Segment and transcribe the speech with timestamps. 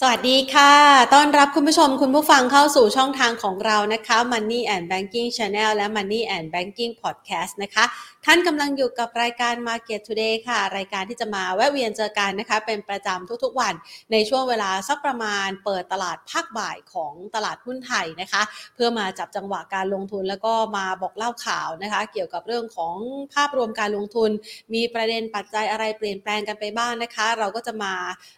[0.00, 0.72] สวัสดีค่ะ
[1.14, 7.84] ต้อนรับคุณผู้ชมคุณผู้ฟังเข้าสู่ช่องทางของเรานะคะ Money and Banking Channel และ Money and Banking Podcast นะคะ
[8.28, 13.74] ท่านกำลังอยู่กับรายการ Market Today ค่ะ รายการที่จะมาแวะเวียนเจอกันนะคะ เป็นประจำทุกๆวัน
[14.12, 18.42] ในช่วงเวลาสักประมาณเปิดตลาดภาคบ่ายของตลาดหุ้นไทยนะคะ
[18.74, 22.94] เพื่อมาจับจังหวะการลงทุนแล้วก็มาบอกเล่าข่าวนะคะ เกี่ยวกับเรื่องของ
[23.34, 24.30] ภาพรวมการลงทุน
[24.74, 27.92] มีประเด็นปัจจัยอะไรเปลี่ยนแปลงกันไปบ้างนะคะ เราก็จะมา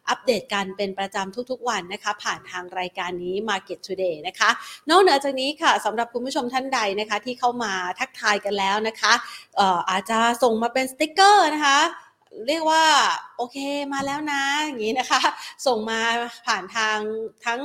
[0.08, 4.50] อัปเดตกันเป็นประจำทุกๆวันนะคะ ผ่านทางรายการนี้ Market Today นะคะ
[4.90, 9.14] นอกเหนือจากนี้ค่ะสำหรับคุณผู้ชมท่านใดนะคะ ที่เข้ามาทักทายกันแล้วนะคะ
[9.90, 11.80] อาจจะส่งมาเป็นสติกเกอร์นะคะ
[12.48, 12.84] เรียกว่า
[13.36, 13.56] โอเค
[13.92, 15.20] มาแล้วนะ อย่างนี้นะคะ
[15.66, 16.00] ส่งมา
[16.46, 16.98] ผ่านทาง
[17.46, 17.60] ทั้ง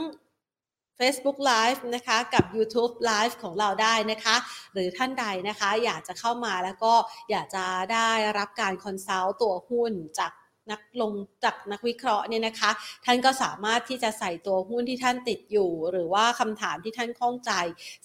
[0.99, 4.35] Facebook Live นะคะกับ YouTube Live ของเราได้นะคะ
[4.73, 6.93] หรือท่านใดนะคะ อยากจะเข้ามาแล้วก็
[7.31, 10.31] อยากจะได้รับการคอนซัลต์ตัวหุ้นจาก
[10.71, 11.11] นักลง
[11.43, 12.71] จากนักวิเคราะห์เนี่ยนะคะ
[13.05, 17.51] ท่านก็สามารถที่จะใส่ตัวหุ้นที่ท่านติดอยู่ หรือว่าคำถามที่ท่านข้องใจ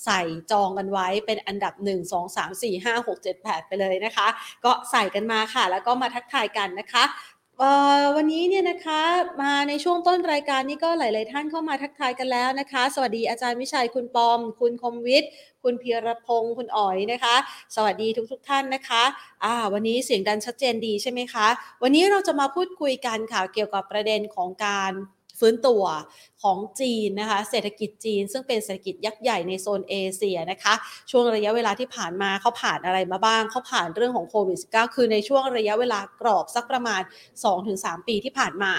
[0.05, 0.21] ใส่
[0.51, 4.29] จองกันไว้เป็นอันดับ 1 2 3 4 5 6 7 8 ไปเลยนะคะ
[4.65, 7.05] ก็ใส่กันมาค่ะ แล้วก็มาทักทายกันนะคะ
[8.17, 9.03] วันนี้เนี่ยนะคะ
[9.43, 15.31] มาในช่วงต้นรายการนี้ก็หลาย ๆ ท่านเข้ามาทักทายกันแล้วนะคะ สวัสดีอาจารย์วิชัยคุณปอม คุณคมวิทย์
[15.63, 17.37] คุณพีรพงศ์คุณอ๋อยนะคะ
[17.77, 19.03] สวัสดีทุกๆท่านนะคะ
[19.45, 21.47] อ่าวันนี้เสียงดันชัดเจนดีใช่ไหมคะ
[21.83, 24.93] วันนี้เราจะมาพูดคุยกันค่ะเกี่ยวกับประเด็นของการ
[25.39, 25.83] ฟื้นตัว
[26.43, 30.75] ของจีนนะคะเศรษฐกิจจีน ซึ่งเป็นเศรษฐกิจยักษ์ใหญ่ในโซนเอเชียนะคะ
[31.11, 37.03] ช่วงระยะเวลาที่ผ่านมาเขาผ่านอะไรมาบ้างเขาผ่านเรื่องของโควิด -19 คือในช่วงระยะเวลากรอบสักประมาณ
[37.55, 38.73] 2-3 ปีที่ผ่านมา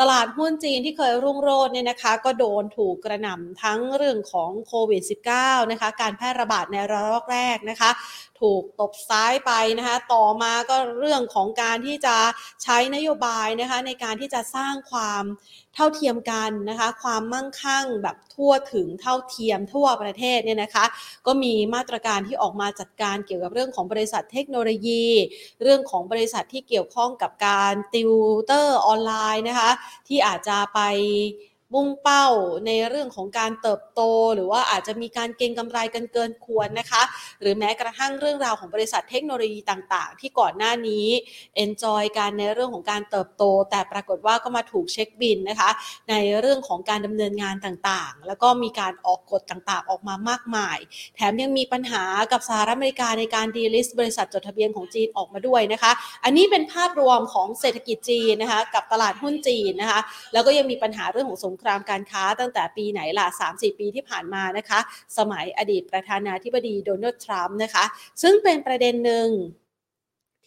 [0.00, 5.02] ตลาดหุ้นจีนที่เคยรุ่งโรจน์เนี่ยนะคะก็โดนถูกกระหน่ำทั้งเรื่องของโควิด
[5.36, 7.90] -19 นะคะการแพร่ระบาดในระลอกแรกนะคะ
[8.40, 12.16] ถูกตบซ้ายไปนะคะต่อมาก็เรื่องของการที่จะ
[12.62, 15.22] ใช้นโยบายนะคะในการที่จะสร้างความ
[15.74, 20.84] เท่าเทียมกันนะคะความมั่งคั่งแบบทั่วถึงเท่าเทียมทั่วประเทศเนี่ยนะคะ
[21.26, 25.06] ก็มีมาตรการที่ออกมาจัดการเกี่ยวกับเรื่องของบริษัทเทคโนโลยี
[25.62, 28.12] เรื่องของบริษัทที่เกี่ยวข้องกับการติว
[28.46, 29.70] เตอร์ออนไลน์นะคะ
[30.08, 30.80] ที่อาจจะไป
[31.74, 32.26] มุ่งเป้า
[32.66, 34.00] ในเรื่องของการเติบโต
[34.34, 37.02] หรือว่าอาจจะมีการเก็งกำไรกันเกินควรนะคะ
[37.40, 41.06] หรือแม้กระทั่งเรื่องราวของบริษัทเทคโนโลยีต่างๆ ที่ก่อนหน้านี้
[41.64, 45.70] enjoy การในเรื่องของการเติบโต แต่ปรากฏว่าก็มาถูกเช็คบินนะคะ
[46.10, 50.78] ในเรื่องของการดำเนินงานต่างๆ แล้วก็มีการออกกฎต่างๆ ออกมามากมาย
[51.16, 52.02] แถมยังมีปัญหา
[52.32, 55.92] กับสหรัฐอเมริกาในการดีลิสต์บริษัทจดทะเบียนของจีนออกมาด้วยนะคะ
[56.24, 60.00] อันนี้เป็นภาพรวมของเศรษฐกิจจีนนะคะกับตลาดหุ้นจีนนะคะ
[60.32, 64.78] แล้วก็ยังมีปัญหาเรื่องของสงครามการค้าตั้งแต่ปีไหนล่ะ 3-4 ปีที่ผ่านมานะคะ
[65.18, 67.84] สมัยอดีตประธานาธิบดีโดนัลด์ทรัมป์นะคะ
[68.22, 69.28] ซึ่งเป็นประเด็นหนึ่ง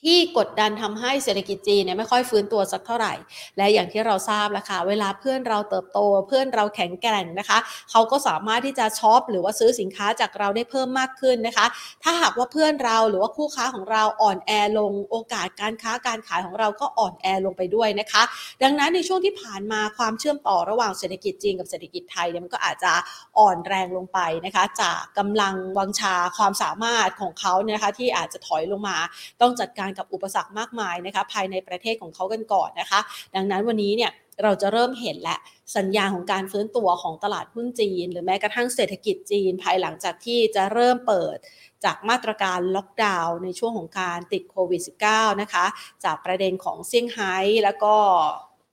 [0.04, 3.14] ที่กดดันทำให้เศรษฐกิจจีนเนี่ยไม่ค่อยฟื้นตัวสักเท่าไหร่
[3.58, 7.58] และอย่างที่เราทราบแล้วค่ะเวลาเพื่อนเราเติบโต เพื่อนเราแข็งแกร่งนะคะ
[7.92, 11.66] เขาก็สามารถที่จะช็อปหรือว่าซื้อสินค้าจากเราได้เพิ่มมากขึ้นนะคะ
[12.04, 18.22] ถ้าหากว่าเพื่อนเราหรือว่าคู่ค้าของเราอ่อนแอลงโอกาสการค้าการขายของเราก็อ่อนแอลงไปด้วยนะคะ
[18.64, 22.94] ดังนั้นในช่วงที่ผ่านมาความเชื่อมต่อระหว่างเศรษฐกิจจีนกับเศรษฐกิจไทยเนี่ยมันก็อาจจะ
[23.40, 28.98] อ่อนแรงลงไปนะคะ จากกำลังวังชาความสามารถของเขาเนี่ยนะคะที่อาจจะถอยลงมา
[29.42, 33.00] ต้องจัดการกับอุปสรรคมากมายนะคะภายในประเทศของเขากันก่อนนะคะ
[33.36, 34.12] ดังนั้นวันนี้เนี่ย
[34.44, 35.38] เราจะเริ่มเห็นและ
[35.78, 41.38] สัญญาณของการฟื้นตัวของตลาดหุ้นจีน หรือแม้กระทั่งเศรษฐกิจจีน ภายหลังจากที่จะเริ่มเปิด
[41.86, 45.66] จากมาตรการล็อกดาวน์ในช่วงของการติดโควิด -19 นะคะ
[46.04, 47.96] จากประเด็นของเซี่ยงไฮ้แล้วก็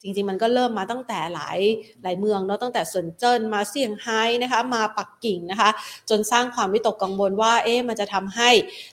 [0.03, 1.59] จริงๆ มันก็เริ่มมาตั้งแต่หลาย
[2.03, 5.71] หลายเมืองเนาะตั้งแต่เซินเจิ้นมาเซี่ยงไฮ้นะคะมาปักกิ่งนะคะ
[6.11, 8.51] จนสร้างความวิตกกังวลว่าเอ๊ะมันจะทำให้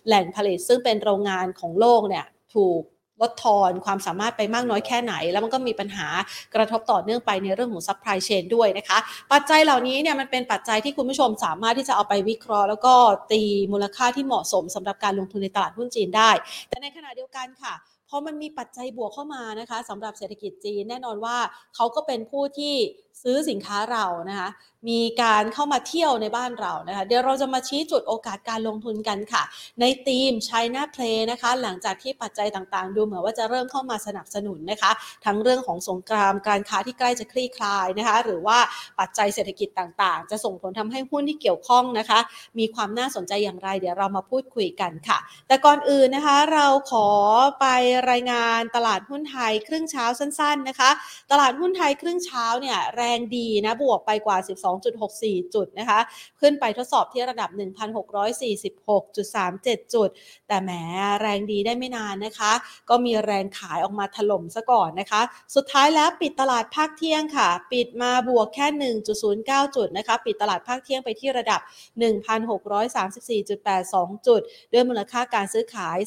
[0.08, 2.26] แหล่งผลิตซึ่งเป็นโรงงานของโลกเนี่ย
[2.56, 2.82] ถูก
[3.22, 6.08] ลดทอนความสามารถไปมากน้อยแค่ไหน แล้วมันก็มีปัญหา
[6.56, 8.98] กระทบต่อเนื่องไปในเรื่องของ supply chain ด้วยนะคะ
[9.32, 12.94] ปัจจัยเหล่านี้เนี่ยมันเป็นปัจจัยที่คุณผู้ชมสามารถที่จะเอาไปวิเคราะห์ แล้วก็
[13.32, 13.42] ตี
[13.72, 16.32] มูลค่าที่เหมาะสมสำหรับการลงทุนในตลาดหุ้นจีนได้
[16.70, 17.74] แต่ในขณะเดียวกันค่ะ
[18.16, 21.38] พอมันมีปัจจัยบวกเข้ามานะคะสำหรับเศรษฐกิจจีนแน่นอนว่า
[21.76, 22.76] เขาก็เป็นผู้ที่
[23.22, 24.50] ซื้อสินค้าเรานะคะ
[24.90, 29.44] มีการเข้ามาเที่ยวในบ้านเรานะคะเดี๋ยวเราจะมาชี้จุดโอกาสการลงทุนกันค่ะ
[29.80, 34.92] ในทีม China Play นะคะ หลังจากที่ปัจจัยต่างๆ ดูเหมือนว่าจะเริ่มเข้ามาสนับสนุนนะคะ
[35.26, 38.58] ทั้งเรื่องของสงครามการค้าที่ใกล้จะคลี่คลายนะคะ หรือว่า
[39.00, 42.20] ปัจจัยเศรษฐกิจต่างๆ จะส่งผลทำให้หุ้นที่เกี่ยวข้องนะคะ
[42.60, 45.18] มีความน่าสนใจอย่างไร เดี๋ยวเรามาพูดคุยกันค่ะ
[45.48, 47.08] แต่ก่อนอื่นนะคะเราขอ
[47.60, 47.66] ไป
[48.12, 50.90] รายงานตลาดหุ้นไทยครึ่งเช้าสั้น ๆนะคะ
[51.32, 54.38] ตลาดหุ้นไทยครึ่งเช้าเนี่ยแรรงดีนะบวกไปกว่า
[54.96, 56.00] 12.64 จุดนะคะ
[56.40, 60.10] ขึ้นไปทดสอบที่ระดับ 1,646.37 จุด
[60.48, 60.72] แต่แหม
[61.22, 62.52] แรงดีได้ไม่นานนะคะ
[62.90, 65.22] ก็มีแรงขายออกมาถล่มซะก่อนนะคะ
[65.56, 68.94] สุดท้ายแล้วปิดตลาดภาคเที่ยงค่ะ ปิดมาบวกแค่
[69.26, 71.62] 1.09 จุดนะคะ ปิดตลาดภาคเที่ยงไปที่ระดับ
[72.04, 74.42] 1,634.82 จุด
[74.74, 75.98] ด้วยมูลค่าการซื้อขาย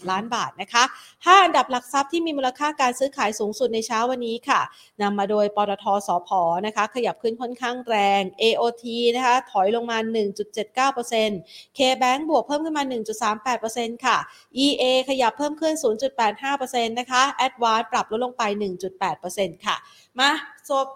[0.00, 0.84] 39,891 ล้านบาทนะคะ
[1.14, 4.60] 5 อันดับหลักทรัพย์ที่มีมูลค่าการซื้อขายสูงสุดในเช้าวันนี้ค่ะ
[5.02, 6.28] นำมาโดยปตทสพ
[6.66, 8.84] นะคะ ขยับขึ้นค่อนข้างแรง AOT
[9.16, 9.98] นะคะ ถอยลงมา
[10.68, 12.84] 1.79% KBank บวกเพิ่มขึ้นมา
[13.44, 14.18] 1.38%ค่ะ
[14.64, 15.74] EA ขยับเพิ่มขึ้น
[16.30, 18.42] 0.85%นะคะ Advance ปรับลดลงไป
[19.04, 19.76] 1.8%ค่ะ
[20.18, 20.30] มา
[20.68, 20.86] สอบ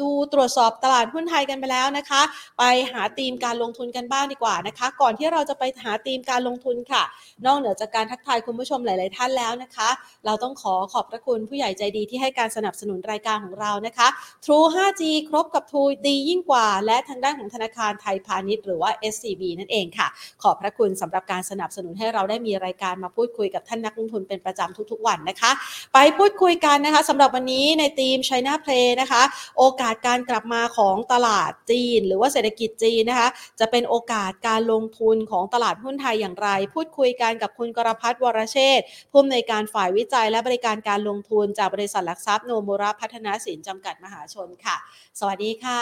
[0.00, 2.22] ดูตรวจสอบตลาดหุ้นไทยกันไปแล้วนะคะ
[2.58, 7.02] ไปหาธีมการลงทุนกันบ้างดีกว่านะคะ ก่อนที่เราจะไปหาธีมการลงทุนค่ะ
[7.46, 9.88] นอกเหนือจากการทักทายคุณผู้ชมหลาย ๆ ท่านแล้วนะคะ
[10.26, 14.08] เราต้องขอขอบพระคุณผู้ใหญ่ใจดีที่ให้การสนับสนุนรายการของเรานะคะ
[14.44, 20.06] True 5G ครบกับ True ดียิ่งกว่า และทางด้านของธนาคารไทยพาณิชย์หรือว่า SCB นั่นเองค่ะ
[20.42, 25.50] ขอบพระคุณสำหรับการสนับสนุนให้เราได้มีรายการมาพูดคุยกับท่านนักลงทุนเป็นประจำทุก ๆ วันนะคะ
[25.94, 29.22] ไปพูดคุยกันนะคะสำหรับวันนี้ในทีม China Play นะคะ
[29.58, 33.28] โอกาสการกลับมาของตลาดจีน หรือว่าเศรษฐกิจจีนนะคะ
[33.60, 44.76] จะเป็นโอกาสการลงทุนของตลาดหุ้นไทยอย่างไร พูดคุยกันกับคุณกรพัฒน์วรเชษฐ์ผู้อำนวยการฝ่ายวิจัยและบริการการลงทุนจากบริษัทหลักทรัพย์โนมูระพัฒนาสินจำกัดมหาชนค่ะ
[45.18, 45.80] สวัสดีค่ะ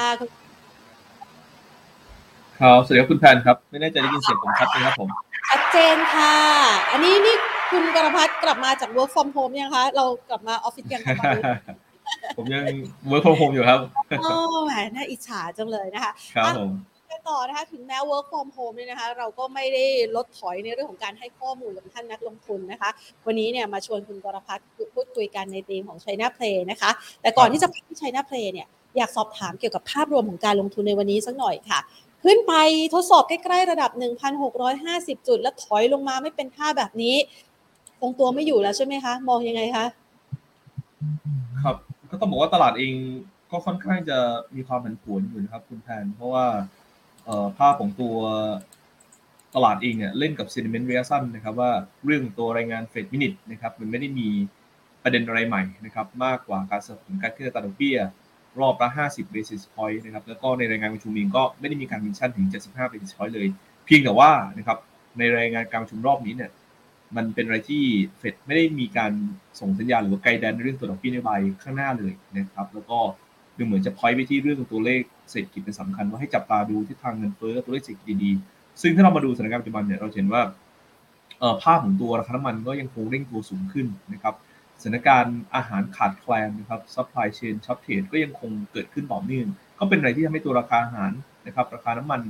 [2.61, 5.09] ครับสวัสดีครับคุณแพนครับ ไม่แน่ใจได้ยินเสียงผมชัดไหมครับผม
[5.49, 6.37] ชัดเจนค่ะ
[6.91, 7.37] อันนี้นี่
[7.71, 11.25] คุณกรพัฒน์กลับมาจาก work from home ยังคะ เรากลับมาออฟฟิศยังคะ
[12.37, 12.65] ผมยัง
[13.11, 13.81] work from home อยู่ครับ
[14.21, 14.35] โอ้
[14.65, 16.73] แหมน่าอิจฉาจังเลยนะคะครับผม
[17.11, 19.85] กันต่อนะคะถึงแม้ work from home เนี่ยนะคะ เราก็ไม่ได้
[20.17, 22.91] ลดถอยในเรื่องของการให้ข้อมูลกับท่านนักลงทุนนะคะ
[23.27, 26.91] วันนี้เนี่ยมาชวนคุณกรพัฒน์พูดคุยกันในธีมของ China Play นะคะ
[27.23, 28.67] แต่ก่อนที่จะไปที่ China Play เนี่ย
[28.97, 31.81] อยากสอบถามเกี่ยวกับภาพรวมของการลงทุนในวันนี้สักหน่อยค่ะ
[32.25, 32.53] ขึ้นไป
[32.95, 33.91] ทดสอบใกล้ๆระดับ
[34.59, 37.17] 1,650 จุด แล้วถอยลงมาไม่เป็นท่าแบบนี้
[38.01, 39.85] คงตัวไม่อยู่แล้วใช่ไหมคะ มองยังไงคะ
[41.63, 41.77] ครับ
[42.11, 42.95] ก็ต้องบอกว่าตลาดเอง
[43.51, 44.19] ก็ค่อนข้างจะ
[44.55, 46.47] มีความผันผวนอยู่นะครับ คุณแพนเพราะว่า
[47.25, 48.17] เอ่อภาพของตัว
[49.55, 51.71] ตลาดเองเนี่ยเล่นกับ sentiment ระยะสั้นนะครับ ว่า
[52.05, 54.29] เรื่องตัวรายงานเฟดมินิทนะครับ มันไม่ได้มี
[55.03, 57.99] ประเด็นอะไรใหม่นะครับ มากกว่าการสนับสนุนการขึ้นอัตราดอกเบี้ย
[58.61, 63.47] รอบละ 50 basis point นะครับ แล้วก็ในรายงานประชุมเองก็ไม่ได้มีการมินชั่นถึง 75 basis point เลย
[63.87, 64.79] เพียงแต่ว่านะครับ
[65.19, 66.51] ในรายงานการประชุมรอบนี้เนี่ย
[67.17, 67.83] มันเป็นอะไรที่
[68.19, 69.13] เฟดไม่ได้มีการ
[69.61, 72.99] ส่งสัญญาณหรือว่าไกด์แดนเรื่องตัวดอกเบี้ยนโยบายข้างหน้าเลยนะครับ แล้วก็
[73.57, 75.01] ดูเหมือนจะพอยไปที่เรื่องตัวเลข
[75.31, 80.43] เศรษฐกิจเป็นสำคัญว่าให้จับตาดูทิศทางเงินเฟ้อตัวเลขเศรษฐกิจดีๆซึ่งถ้าเรามาดูสถานการณ์ปัจจุบันเนี่ยเราเห็นว่า
[81.63, 84.35] ภาพของตัวราคาน้ำมันก็ยังคงเร่งตัวสูงขึ้นนะครับ
[84.83, 89.47] สถานการณ์อาหารขาดแคลนนะครับ supply chain shortage ก็ยังคงเกิดขึ้นต่อเนื่อง
[89.79, 91.13] ก็เป็นอะไรที่ทำให้ตัวราคาอาหาร
[91.47, 92.21] นะครับ ราคาน้ำมัน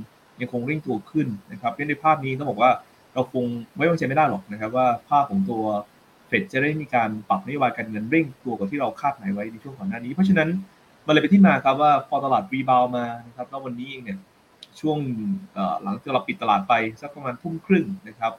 [0.41, 2.71] ยังคงเร่งตัวขึ้นนะครับในภาพนี้ต้องบอกว่า
[3.13, 3.45] เราคง
[3.75, 5.63] ไว้วางใจไม่ได้หรอกนะครับว่าภาพของตัว
[6.27, 10.49] เฟดจะได้มีการปรับนโยบายการเงินเร่งตัวกว่าที่เราคาดหมายไว้ในช่วงก่อนหน้านี้ เพราะฉะนั้น
[11.05, 14.17] มันเลยเป็นที่มาครับว่าพอตลาดรีบาวมานะครับแล้ววันนี้เองเนี่ย
[14.79, 14.97] ช่วง
[15.83, 18.33] หลังจากเราปิดตลาดไปสักประมาณทุ่มครึ่งนะครับ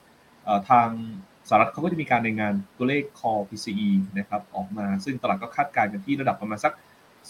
[0.71, 0.89] ทาง
[1.49, 6.73] สหรัฐเขาก็จะมีการรายงานตัวเลข core PCE นะครับออกมาซึ่งตลาดก็คาดการณ์กันที่ระดับประมาณสัก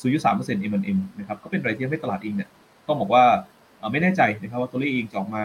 [0.01, 2.49] 0.3% MoM นะครับก็เป็นอะไรที่ทำให้ตลาดเองเนี่ย
[2.87, 3.25] ต้องบอกว่า
[3.93, 5.45] ไม่แน่ใจนะครับว่าตัวเลขเองจะออกมา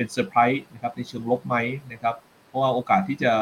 [0.00, 1.56] เป็นเซอร์ไพรส์นะครับในเชิงลบไหม
[1.92, 2.14] นะครับ
[2.48, 3.32] เพราะว่าโอกาสที่จะ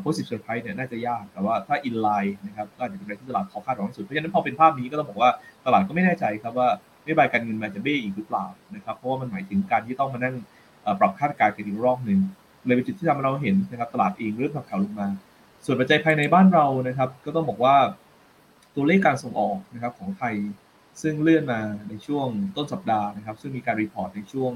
[0.00, 5.30] positive surprise เนี่ยน่าจะยาก แต่ว่าถ้า in line นะครับก็อาจจะเป็นอะไรที่ตลาดขาคาดหวังสุด เพราะฉะนั้นพอเป็นภาพนี้ก็ต้องบอกว่า
[5.66, 6.68] ตลาดก็ไม่แน่ใจครับว่า
[7.04, 10.34] นโยบายการเงินมันจะเบ้อีกหรือเปล่านะครับเพราะว่ามันหมายถึงการที่ต้องมานั่ง
[11.00, 12.20] ปรับคาดการณ์กันอีกรอบหนึ่ง
[12.66, 15.08] เลยเป็นจุดที่ทำให้เราเห็นนะครับตลาดเองเริ่มปักหัวลงมา
[15.64, 17.76] ส่วนปัจจัยภายในบ้านเรานะครับ ก็ต้องบอกว่า
[18.74, 20.34] ตัวเลขการส่งออกนะครับของไทย
[21.02, 22.26] ซึ่งเลื่อนมาในช่วง
[22.56, 24.52] ต้นสัปดาห์นะครับ ซึ่งมีการ report ในช่วง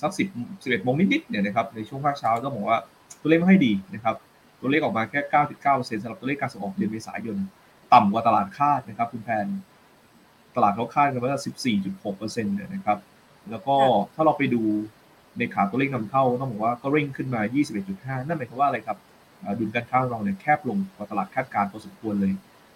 [0.00, 0.28] สักสิบ
[0.62, 2.78] สิบเอ็ดโมงนิดๆเนี่ยนะครับในช่วงภาคเช้าก็บอกว่า
[3.20, 4.16] ตัวเลขไม่ค่อยดีนะครับ
[4.60, 5.20] ตัวเลขออกมาแค่
[5.62, 7.38] 9.9%สำหรับตัวเลขการส่งออกเดือนเมษายน
[7.92, 9.46] ต่ำกว่าตลาดคาดนะครับคุณแพน
[10.56, 11.42] ตลาดเขาคาดกันว่า
[11.94, 12.98] 14.6%เนี่ยนะครับ
[13.50, 13.76] แล้วก็
[14.14, 14.62] ถ้าเราไปดู
[15.38, 17.40] ในขาตัวเลขนำเข้าต้องบอกว่าก็เร่งขึ้นมา
[17.84, 18.98] 21.5 นั่นหมายความว่าอะไรครับ
[19.58, 22.32] ดุลการค้าเราเนี่ยแคบลงกว่าตลาดคาดการณ์พอสมควรเลย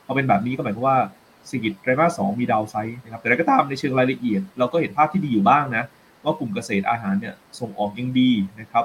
[0.06, 0.98] พอเป็นแบบนี้ก็หมายความว่า
[1.46, 5.84] เศรษฐกิจไตรมาสสองมีดาวไซด์นะครับแต่ก็ตามในเชิงรายละเอียด เราก็เห็นภาพที่ดีอยู่บ้างนะ
[6.26, 8.30] ว่ากลุ่มเกษตรอาหารเนี่ยส่งออกยังดี
[8.60, 8.84] นะครับ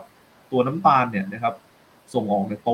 [0.51, 1.53] ตัวน้ำตาลเนี่ยนะครับ
[2.13, 2.71] ส่งออกเนี่ยโต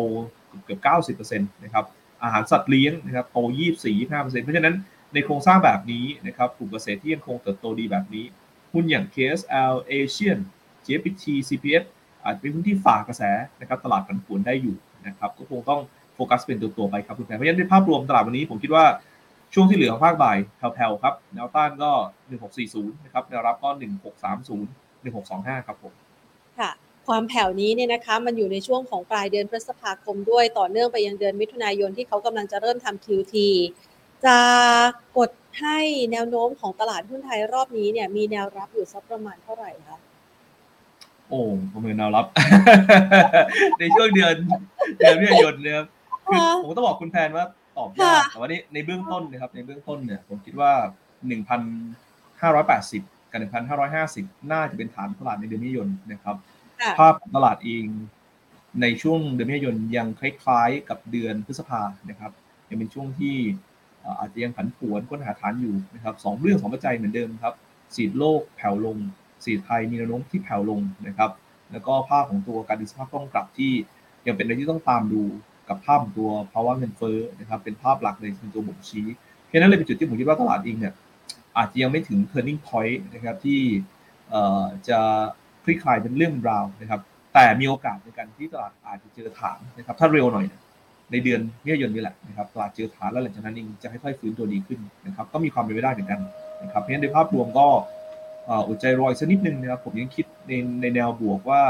[0.65, 0.79] เกือบ
[1.19, 1.85] 90%นต์นะครับ
[2.23, 3.37] อาหารสัตว์เลี้ยงนะครับโต
[3.85, 4.75] 24-25%เปอร์เซ็นต์เพราะฉะนั้น
[5.13, 8.25] ในโครงสร้างแบบนี้นะครับกลุ่มเกษตรที่ยังคงเติบโตดีแบบนี้
[8.73, 10.39] หุ้นอย่าง KSL Asian
[10.87, 11.83] JPT CPF
[12.23, 13.23] อาจจะเป็นหุ้นที่ฝากกระแส
[13.59, 14.75] นะครับตลาดผันผวนได้อยู่
[15.07, 15.81] นะครับก็คงต้อง
[16.15, 18.85] โฟกัสเป็นตัวตัวไปครับคุณแพรเพราะฉะนั้นในภาพรวมตลาดวันนี้ผมคิดว่า
[19.53, 21.91] ช่วงที่เหลือของภาคบ่ายแผ่วๆครับ แนวต้านก็
[22.47, 23.69] 1640 นะครับ แนวรับก็
[24.37, 25.93] 1630 1625 ครับผม
[26.59, 26.71] ค่ะ
[27.07, 33.35] ความแผ่วนี้เนี่ยนะคะ มันอยู่ในช่วงของปลายเดือนพฤษภาคมด้วยต่อเนื่องไปยังเดือนมิถุนายนที่เขากำลังจะเริ่มทำ QT
[34.25, 34.37] จะ
[35.17, 35.79] กดให้
[36.11, 39.97] แนวโน้มของตลาดหุ้นไทยรอบนี้เนี่ย มีแนวรับอยู่สักประมาณเท่าไหร่คะ
[41.29, 41.39] โอ้
[41.73, 42.25] ประเมินแนวรับ
[43.79, 44.35] ในช่วงเดือน
[44.97, 45.87] เดือนมิถุนายนนะครับ
[46.27, 47.45] คือผมต้องบอกคุณแพนว่า
[47.77, 50.71] ตอบยากแต่ว่านี่ในเบื้องต้นนะครับ ในเบื้องต้นเนี่ย ผมคิดว่า
[51.27, 51.61] หนึ่งพัน
[52.41, 56.35] ห้าร้อยแปดสิบกับหนึ่งพันห้าร้อยห้าสิบน่าจะเป็นฐานตลาดในเดือนมิถุนายนนะครับ
[56.97, 57.85] ภาพตลาดเอง
[58.81, 62.31] ในช่วงเดือนมิถุนายนยังคล้ายๆกับเดือนพฤษภานะครับ
[62.69, 63.35] ยังเป็นช่วงที่
[64.19, 67.55] อาจจะยังผันผวนค้นหาฐานอยู่นะครับสองเรื่องของปัจจัยเหมือนเดิมครับ
[67.95, 68.97] สีโลกแผ่วลง
[69.45, 71.31] สีไทยมีแนวโน้มที่แผ่วลงนะครับ
[71.71, 73.71] แล้วก็ภาพของตัวการดึงสภาพคล่องกลับที่
[74.25, 75.23] ยังเป็นอะไรที่ต้องตามดู
[75.69, 79.05] กับภาพตัวภาวะเงินเฟ้อนะครับเป็นภาพหลักในตัวบ่งชี้
[79.47, 80.93] เพราะนั้นเลยเป็นจุดที่ผมคิดว่าตลาดเองเนี่ย
[81.57, 83.61] อาจจะยังไม่ถึง turning point นะครับที่
[84.87, 84.99] จะ
[85.63, 87.01] คลี่คลายเป็นเรื่องราวนะครับ
[87.33, 90.45] แต่มีโอกาสในการที่ตลาดอาจจะเจอฐานนะครับ ถ้าเร็วหน่อย
[91.11, 96.19] ในเดือนมิถุนายนนี่แหละนะครับตลาดเจอฐานแล้วหลังจากนั้นเองจะค่อยๆฟื้นตัวดีขึ้นนะครับ ก็มีความเป็นไปได้เหมือนกัน
[96.63, 97.67] นะครับเพราะฉะนั้นในภาพรวมก็
[98.67, 101.61] อดใจรอยสักนิดนึงนะครับผมยังคิดในในแนวบวกว่า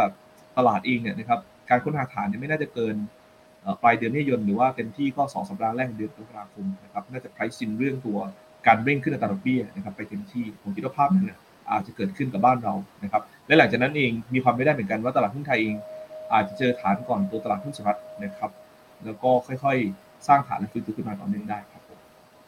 [0.58, 1.39] ตลาดเองเนี่ยนะครับ
[1.70, 2.96] การค้นหาฐานเนี่ยไม่น่าจะเกิน
[3.84, 8.18] ปลายเดือนมิถุนายนหรือว่าเต็มที่ก็สองสัปดาห์แรกเดือนกรกฎาคมนะครับน่าจะไพรซินเรื่องตัว
[8.68, 11.40] การเร่งขึ้นอัตราดอกเบี้ยนะครับไปเต็มที่ผมคิดว่าภาพนั้นเนี่ย
[11.72, 15.76] อาจจะเกิดขึ้นกับบ้านเรานะครับและหลังจากนั้นเองมีความไม่ได้เหมือนกันว่าตลาดหุ้นไทยเอง
[16.34, 18.52] อาจจะเจอฐานก่อนตัวตลาดหุ้นสหรัฐนะครับ
[19.06, 21.82] แล้วก็ค่อยๆ สร้างฐานและฟื้นตัวขึ้นมาต่อเนื่องได้ครับ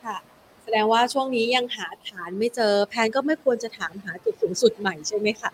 [0.05, 0.17] ค่ะ
[0.63, 5.51] แสดงว่าช่วงนี้ยังหาฐานไม่เจอแพนก็ไม่ควรจะถามหาจุดสูงสุดใหม่ใช่ไหมคะ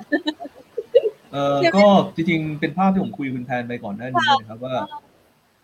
[1.33, 4.75] เออก็จริงๆ เป็นภาพที่ผมคุยคุณแพนไปก่อนหน้านี้นะครับว่า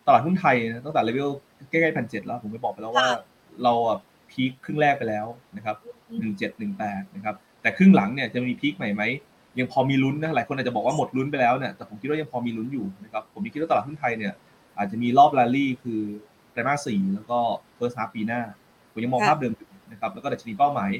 [0.07, 0.55] ตลาดหุ้นไทย
[0.85, 1.31] ตั้งแต่เลเวล
[1.69, 3.07] ใกล้ๆพันเจ็ดแล้ว ผมไปบอกไปแล้วว่า
[3.63, 3.97] เราอะ
[4.31, 5.75] พีคครึ่งแรกไปแล้วนะครับ
[6.19, 9.03] หนึ่งเจ็ดหนึ่งแปดนะครับ แต่ครึ่งหลังเนี่ยจะมีพีคใหม่ไหม
[9.59, 14.33] ยังพอมีลุ้นนะหลายคนอาจจะบอกว่าหมดลุ้นไปแล้วเนี่ยแต่ผมคิดว่ายังพอมีลุ้นอยู่นะครับผมคิดว่าตลาดหุ้นไทยเนี่ย
[14.77, 16.01] อาจจะมีรอบแรลลี่คือ
[16.51, 17.39] ไตรมาสสี่แล้วก็
[17.75, 18.41] เฟิร์สฮาปีหน้า
[18.91, 20.91] ผมยังมองภาพเดิมอยู่นะครับแล้วก็ดัชนีเป้าหมาย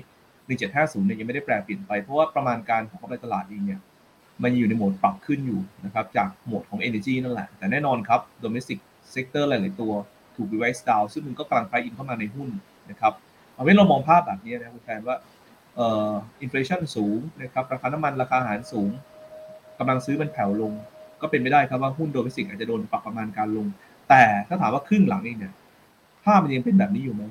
[0.47, 3.79] 1750เนี่ยยังไม่ได้แปรเปลี่ยนไปเพราะว่าประมาณการของกำไรตลาดเองเนี่ย
[4.43, 8.79] มันอยู่ในโหมดปรับขึ้นอยู่นะครับจากโหมดของ Energy นั่นแหละ แต่แน่นอนครับ Domestic
[9.15, 9.93] Sector หลาย ๆ ตัว
[10.35, 12.49] ถูก revise down ซึ่งมันก็กำลัง price in เข้ามาในหุ้น
[12.91, 13.13] นะครับ
[13.55, 15.15] เอาไว้เรามองภาพแบบนี้นะคุณแพนว่า
[15.75, 16.11] เอ่อ
[16.41, 18.89] inflation สูงนะครับราคาน้ำมันราคาอาหารสูง
[19.79, 20.73] กำลังซื้อมันแผ่วลง
[21.21, 23.67] ก็เป็นไม่ได้ครับว่าหุ้น domestic อาจจะโดนปรับประมาณการลง
[24.09, 25.53] แต่ถ้าถามว่าครึ่งหลังเองเนี่ย
[26.23, 27.23] ภาพมันยังเป็นแบบนี้อยู่ไหม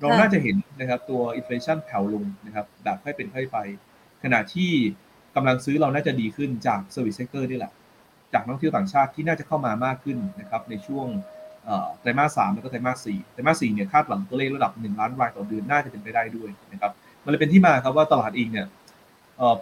[0.00, 3.58] เราน่าจะเห็นนะครับตัว inflation แผ่วลงนะครับแบบค่อยเป็นค่อยไป
[4.22, 4.70] ขณะที่
[5.36, 7.72] กำลังซื้อเราน่าจะดีขึ้นจาก service sector นี่แหละ
[8.34, 11.06] จากนักท่องเที่ยวต่างชาติที่น่าจะเข้ามามากขึ้นนะครับในช่วง
[12.00, 16.92] ไตรมาสสามแล้วก็ไตรมาสสี่ไตรมาสสี่เนี่ยคาดหวังตัวเลขระดับหนึ่งล้านรายต่อเดือนน่าจะเป็นไปได้ด้วยนะครับ
[17.24, 18.66] มันเลยเป็นที่มาครับว่าตลาดเองเนี่ย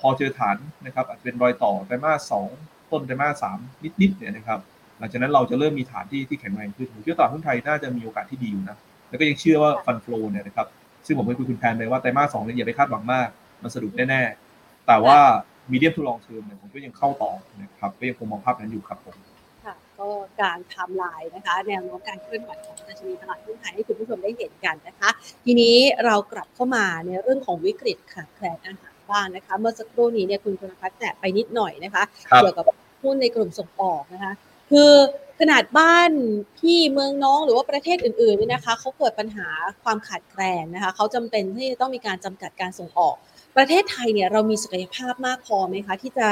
[0.00, 2.48] พอเจอฐานนะครับอาจจะเป็นรอยต่อไตรมาสสอง
[2.90, 3.58] ต้นไตรมาสสาม
[4.00, 4.58] นิดๆเนี่ยนะครับ
[4.98, 8.76] หลังจากนั้นเราจะเริ่มมีฐานที่ที่แข็งแรงขึ้นผมเชื่อตลาดหุ้นไทยน่าจะมีโอกาสที่ดีอยู่นะ
[9.08, 10.66] แล้วก็ยังเชื่อว่า fund flow เนี่ยนะครับ
[11.06, 13.28] ซึ่งผมเคยคุยคุณแพนไปว่าไตรมาสสองเนี่ยอย่าไปคาดหวังมาก
[13.62, 15.18] มันสะดุดแน่ๆแต่ว่า
[15.72, 19.16] medium to long term เนี่ยผมก็ยังเข้าต่อนะครับก็ยังคงมองภาพนั้นอยู่ครับผม
[19.64, 20.08] ค่ะก็
[20.42, 25.10] การทำลายนะคะแนวโน้มการเคลื่อนไหวของดัชนีตลาดหุ้นไทยให้คุณผู้ชมได้เห็นกันนะคะ
[25.44, 32.02] ทีนี้เรากลับเข้ามาในเรื่องของวิกฤตขาดแคลนอาหารบ้างนะคะ เมื่อสักครู่นี้เนี่ยคุณธนพัฒน์แตะไปนิดหน่อยนะคะ
[32.36, 32.64] เกี่ยวกับ
[33.02, 34.32] หุ้นในกลุ่มส่งออกนะคะ
[34.70, 34.92] คือ
[35.40, 36.10] ขนาดบ้าน
[36.58, 39.48] พี่เมืองน้องหรือว่าประเทศอื่นๆนี่นะคะเขาเกิดปัญหา
[39.84, 43.16] ความขาดแคลนนะคะเขาจำเป็นที่จะต้องมีการจำกัดการส่งออก
[43.56, 46.28] ประเทศไทยเนี่ยเรามีศักยภาพมากพอไหมคะที่จะ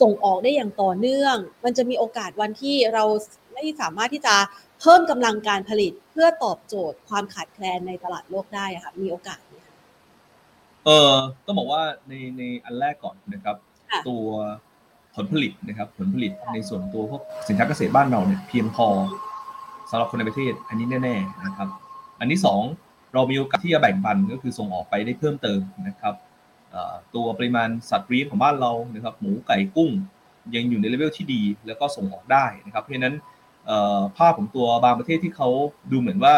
[0.00, 3.04] ส่งออกได้อย่างต่อเนื่อง มันจะมีโอกาสวันที่เรา
[3.54, 4.34] ไม่สามารถที่จะ
[4.80, 9.74] เพิ่มกำลังการผลิตเพื่อตอบโจทย์ความขาดแคลนในตลาดโลกได้ค่ะมีโอกาสไหมคะ
[10.84, 11.12] เออ
[11.44, 13.56] ต้องบอกว่าในในอันแรกก่อนนะครับ
[14.08, 14.26] ตัว
[15.16, 18.86] ผลผลิตนะครับ ผลผลิตในส่วนตัวพวกสินค้าเกษตรบ้านเราเนี่ยเพียงพอ
[19.90, 21.68] สำหรับคนในประเทศ อันนี้แน่ ๆนะครับ
[22.20, 22.62] อันที่สอง
[23.14, 26.14] เรามีโอกาสที่จะแบ่งปันก็คือส่งออกไปได้เพิ่มเติมนะครับ
[27.14, 29.90] ตัวปริมาณสัตว์เลี้ยงของบ้านเรานะครับ หมูไก่กุ้ง
[30.54, 33.14] ยังอยู่ในเลเวลที่ดี แล้วก็ส่งออกได้นะครับเพราะฉะนั้น
[34.18, 35.48] ภาพของตัวบางประเทศที่เขา
[35.92, 36.36] ดูเหมือนว่า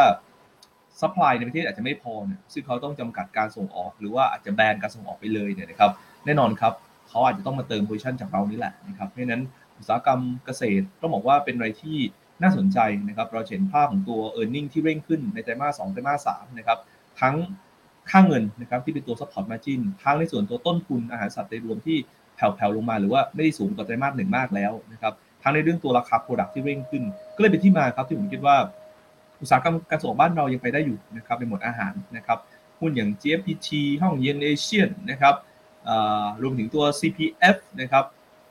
[1.01, 5.91] supply ในประเทศอาจจะไม่พอเนี่ยซึ่งเขาต้องจำกัดการส่งออก หรือว่าอาจจะแบนการส่งออกไปเลยเนี่ยนะครับ
[6.25, 6.73] แน่นอนครับ
[7.15, 9.43] เขาอาจจะต้องมาเติม position จากเรานี่แหละนะครับเพราะนั้น
[9.79, 11.97] อุตสาหกรรมเกษตรต้องบอกว่าเป็นอะไรที่
[12.43, 12.79] น่าสนใจ
[13.09, 16.29] นะครับเราเห็นภาพของตัว e a r n i n g ที่เร่งขึ้นในไตรมาสสองไตรมาสสาม
[16.59, 16.79] นะครับ
[17.21, 17.35] ทั้ง
[18.11, 21.97] ค่าเงินนะครับที่เป็นตัว support margin ทั้งในส่วนตัวต้นทุนอาหารสัตว์ในรวมที่
[22.35, 27.03] แผ่วๆลงมาหรือว่าไม่ได้สูงกว่าไตรมาสหนึ่งมากแล้วนะครับทั้งในเรื่องตัวราคา product ที่เร่งขึ้น
[27.37, 28.57] ก็เลยเป็นที่มาครับที่ผมคิดว่า
[29.39, 32.39] ออุตสาหกรรมการส่งบ้านเรายังไปได้อยู่นะครับในหมวดอาหารนะครับ
[32.81, 33.69] หุ้นอย่าง GFPT
[34.03, 35.35] ห้องเย็นเอเชียนนะครับ
[36.43, 38.05] รวมถึงตัว CPF นะครับ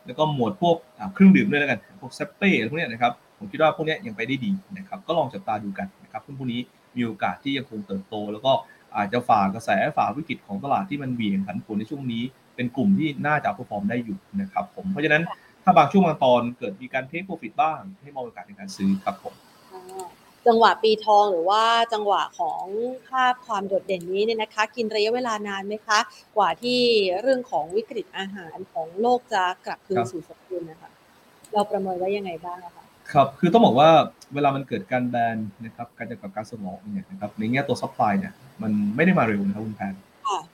[0.06, 0.75] แล้วก็หมวดพวก
[1.13, 6.62] เครื่องดื่มด้วยแล้วกัน พวกเซเป้พวกนี้นะครับ ผมคิดว่าพวกนี้ยังไปได้ดีนะครับ ก็ลองจับตาดูกันนะครับหุ้นพวกนี้
[6.96, 8.52] มีโอกาสที่ยังคงเติบโต แล้วก็
[8.96, 12.24] อาจจะฝ่ากระแสฝ่าวิกฤตของตลาดที่มันเบี่ยงผันผวนในช่วงนี้
[12.56, 15.24] เป็นกลุ่มที่น่าจะ perform ได้อยู่นะครับผม เพราะฉะนั้น
[15.63, 19.34] ถ้าบางช่วงบางตอนเกิดมีการ take profit บ้าง ให้มองโอกาสในการซื้อครับผม
[20.48, 22.64] จังหวะปีทองหรือว่าจังหวะของ
[23.10, 26.00] ภาพความโดดเด่นนี้เนี่ยนะคะ กินระยะเวลานานไหมคะ
[26.36, 26.80] กว่าที่
[27.22, 30.92] เรื่องของวิกฤตอาหารของโลกจะกลับคืนสู่สมดุลนะคะ
[31.54, 33.90] เราประเมินไว้ยังไงบ้างคะครับคือต้องบอกว่า
[34.34, 39.94] เวลามันเกิดการแบนนะครับการจัดการการส่งออกเนี่ยนะครับในแง่ตัว supply เนี่ยมันไม่ได้มาเร็วนะครับคุณแพน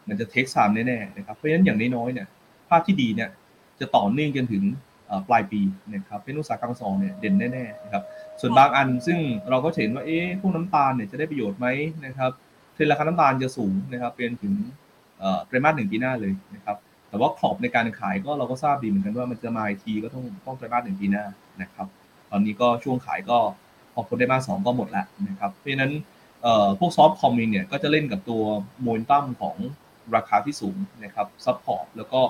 [0.08, 2.28] มันจะเทคไทม์แน่ๆนะครับเพราะฉะนั้นอย่างน้อยๆเนี่ย
[2.70, 3.30] ภาพที่ดีเนี่ย
[3.80, 4.64] จะต่อเนื่องจนถึง
[5.30, 5.62] ปลายปี
[5.94, 8.04] นะครับเป็นอุตสาหกรรมสองเนี่ยเด่นแน่ๆนะครับ
[8.42, 11.68] ส่วนบางอันซึ่งเราก็เห็นว่าเอ๊ะพวกน้ำตาลเนี่ยจะได้ประโยชน์ไหม
[12.06, 12.32] นะครับ
[12.74, 14.54] เทรนราคาน้ำตาลจะสูงนะครับเป็นถึง
[15.46, 16.78] ไตรมาสหนึ่งปีหน้าเลยนะครับ
[17.10, 21.26] แต่ว่าขอบในการขายก็เราก็ทราบดีเหมือนกันว่ามันจะมาอีกทีก็ต้องต้องไตรมาสหนึ่งปีหน้า
[21.62, 21.88] นะครับ
[22.32, 23.38] ตอนนี้ก็ช่วงขายก็
[23.94, 25.94] พอคนได้มาสองก็หมดแล้วนะครับเพราะฉะนั้น
[26.80, 28.44] พวก soft commodity เนี่ยก็จะเล่นกับตัว
[28.82, 29.56] โมเมนตัมของ
[30.16, 32.22] ราคาที่สูงนะครับ support แล้วก็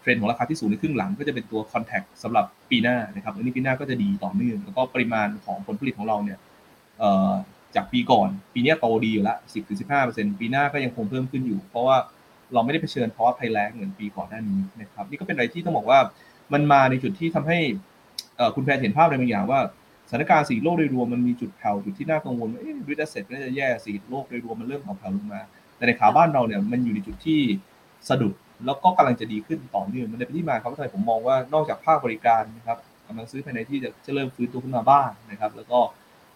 [0.00, 6.38] เทรนด์ของราคาที่สูงในครึ่งหลังก็จะเป็นตัวคอนแทคสำหรับปีหน้านะครับอันนี้ปีหน้าก็จะดีต่อเนื่องแล้วก็ปริมาณของผลผลิตของเราเนี่ย
[7.74, 11.96] จากปีก่อน ปีนี้โตดีอยู่ละสิบถึงสิบห้าเปอร์เซ็นต์ปีหน้าก็ยังคงเพิ่มขึ้นอยู่ เพราะว่า
[12.52, 15.98] เราไม่ได้เผชิญเพราะว่าภัยแล้งเหมือนปีก่อนหน้านี้นะครับนี่ก็เป็นอะไรที่ต้องบอกว่า
[16.52, 17.58] มันมาในจุดที่ทำให้
[18.54, 19.60] คุณแพนเห็นภาพในบางอย่างว่า
[20.08, 25.40] สถานการณ์สีโลกโดยรวมมันมีจุดแผ่วจุดที่น่ากังวลว่าวิดเซ็ตน่าจะแย่สีโลกโดยรวมมันเริ่มแผ่วลงมา
[25.76, 27.40] แต่ในขาบ้านเราเนี่ยมันอยู่ในจุดที่
[28.08, 28.34] สะดุด
[28.66, 32.78] แล้วก็กำลังจะดีขึ้นต่อเนื่องมันเลยเป็นที่มาครับที่ผมมองว่านอกจากภาคบริการนะครับ
[33.08, 35.78] กำลังซื้อภายในที่จะจะเริ่มฟื้นตัวขึ้นมาบ้างนะครับ แล้วก็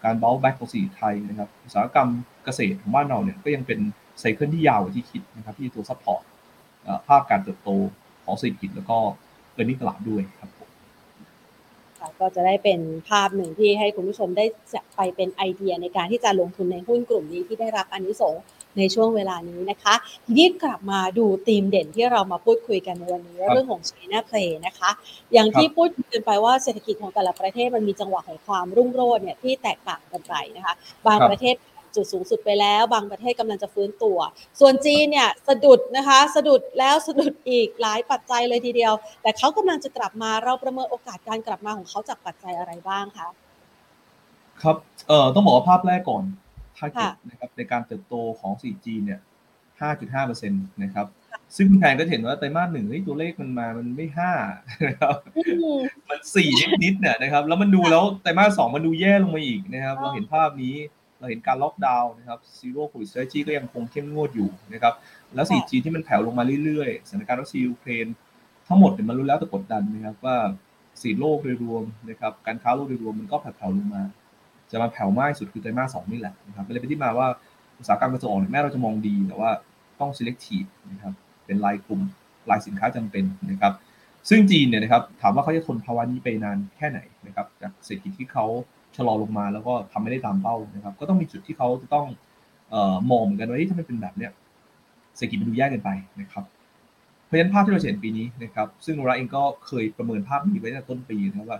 [0.03, 2.09] การเบลแบ็กของสีไทยนะครับอุตสาหกรรม
[2.45, 3.79] เกษตรของบ้านเราเนี่ยก็ยังเป็น
[4.19, 6.23] ไซเคิลที่ยาวกว่าที่คิดนะครับที่ตัวซัพพอร์ต
[7.07, 7.69] ภาพการเติบโต
[8.23, 8.97] ของเศรษฐกิจแล้วก็
[9.53, 10.49] เออร์เน็งตลาดด้วยครับ
[12.19, 18.35] ก็จะได้เป็นภาพหนึ่งที่ให้คุณผู้ชมได้จะไปเป็นไอเดียในการที่จะลงทุนในหุ้นกลุ่มนี้ที่ได้รับอันนี้สง
[18.77, 19.93] ในช่วงเวลานี้นะคะ
[20.25, 24.89] ทีนี้กลับมาดูธีมเด่นที่เรามาพูดคุยกันในวันนี้เรื่องของ China Play นะคะ
[25.33, 30.73] อย่างที่พูดกันไปว่าเศรษฐกิจของแต่ละประเทศมันมีจังหวะของความรุ่งโรจน์เนี่ยที่แตกต่างกันไปนะคะ
[31.07, 31.55] บางประเทศ
[31.97, 34.17] จุดสูงสุดไปแล้ว บางประเทศกำลังจะฟื้นตัว
[34.59, 43.27] ส่วนจีนเนี่ยสะดุดนะคะสะดุดแล้วสะดุดอีกหลายปัจจัยเลยทีเดียว แต่เขากำลังจะกลับมาเราประเมินโอกาสการกลับมาของเขาจากปัจจัยอะไรบ้างคะ
[44.61, 46.23] ครับเอ่อต้องบอกว่าภาพแรกก่อน
[46.77, 49.19] ทาร์เก็ตนะครับในการเติบโตของ 4G เนี่ย
[49.79, 51.07] 5.5%นะครับ
[51.55, 54.31] ซึ่งคุณแพนก็เห็นว่าไตรมาสหนึ่งเฮ้ยตัวเลขมันมามันไม่ห้า
[54.87, 55.15] นะครับ
[56.09, 56.49] มันสี่
[56.83, 60.75] นิดๆเนี่ยนะครับ แล้วมันดูแล้วไตรมาสสองมันดูแย่ลงมาอีกนะครับ เราเห็นภาพนี้
[61.19, 64.93] เราเห็นการล็อกดาวน์นะครับ zero covid strategy ก็ยังคงเข้มงวดอยู่นะครับ
[65.35, 68.07] แล้ว 4G ที่มันแผ่วลงมาเรื่อยๆสถานการณ์รัสเซียยูเครน
[68.67, 70.37] ทั้งหมดเนี่ยมันรู้แล้วแต่กดดันนะครับว่า
[71.01, 74.03] ศก.โลกโดยรวมนะครับการค้าโลกโดยรวมมันก็แผ่วลงมา
[74.71, 77.27] จะมาแผ่วมากสุดคือไตรมาสสองนี่แหละนะครับเลยเป็นที่มาว่า
[77.79, 79.51] อุตสาหกรรมการส่งออกแม้เราจะมองดีแต่ว่า
[79.99, 81.13] ต้อง selective นะครับ
[81.45, 82.01] เป็นรายกลุ่ม
[82.49, 83.73] รายสินค้าจำเป็นนะครับ
[84.29, 88.45] ซึ่งจีนเนี่ยนะครับถามว่าเขาจะทนภาวะนี้ไปนานแค่ไหนนะครับจากเศรษฐกิจที่เขา
[88.97, 92.07] ชะลอลงมาแล้วก็ทำไม่ได้ตามเป้านะครับ ก็ต้องมีจุดที่เขาจะต้อง
[92.69, 94.31] เอ่อมองเหมือนกันว่าถ้ามันเป็นแบบเนี้ย
[95.15, 95.89] เศรษฐกิจมันดูแย่เกินไป
[96.21, 96.45] นะครับ
[97.25, 101.59] เพราะฉะนั้นภาพที่เราเห็นปีนี้นะครับ ซึ่งโนราเองก็เคยประเมินภาพนี้ไว้ในต้นปีนะครับว่า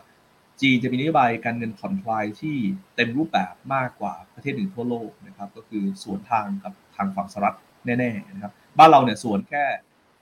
[0.61, 2.55] จีนจะมีนโยบายการเงินผ่อนคลายที่
[2.95, 9.63] เต็มรูปแบบมากกว่าประเทศอื่นทั่วโลกนะครับ ก็คือสวนทางกับทางฝั่งสหรัฐแน่ๆนะครับ บ้านเราเนี่ยสวนแค่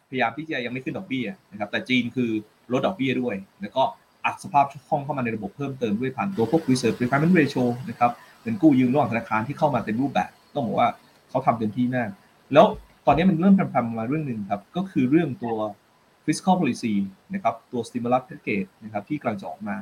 [0.09, 2.31] พยายามที่จะยังไม่ขึ้นดอกเบี้ยนะครับ แต่จีนคือ
[2.71, 3.83] ลดดอกเบี้ยด้วย แล้วก็
[4.25, 8.11] อัดสภาพคล่องเข้ามาในระบบเพิ่มเติมด้วยผ่านตัวพวก reserve requirement ratio นะครับ
[8.41, 10.89] เงินกู้ยืมระหว่างธนาคารที่เข้ามาเต็มรูปแบบ ต้องบอกว่า
[11.29, 12.09] เขาทำเต็มที่มาก
[12.53, 12.65] แล้ว
[13.05, 15.53] ตอนนี้มันเริ่มพรำๆมาเรื่องหนึ่งครับ ก็คือเรื่องตัว
[16.25, 16.93] fiscal policy
[17.33, 19.75] นะครับตัว stimulus package นะครับที่กำลังจะออกมา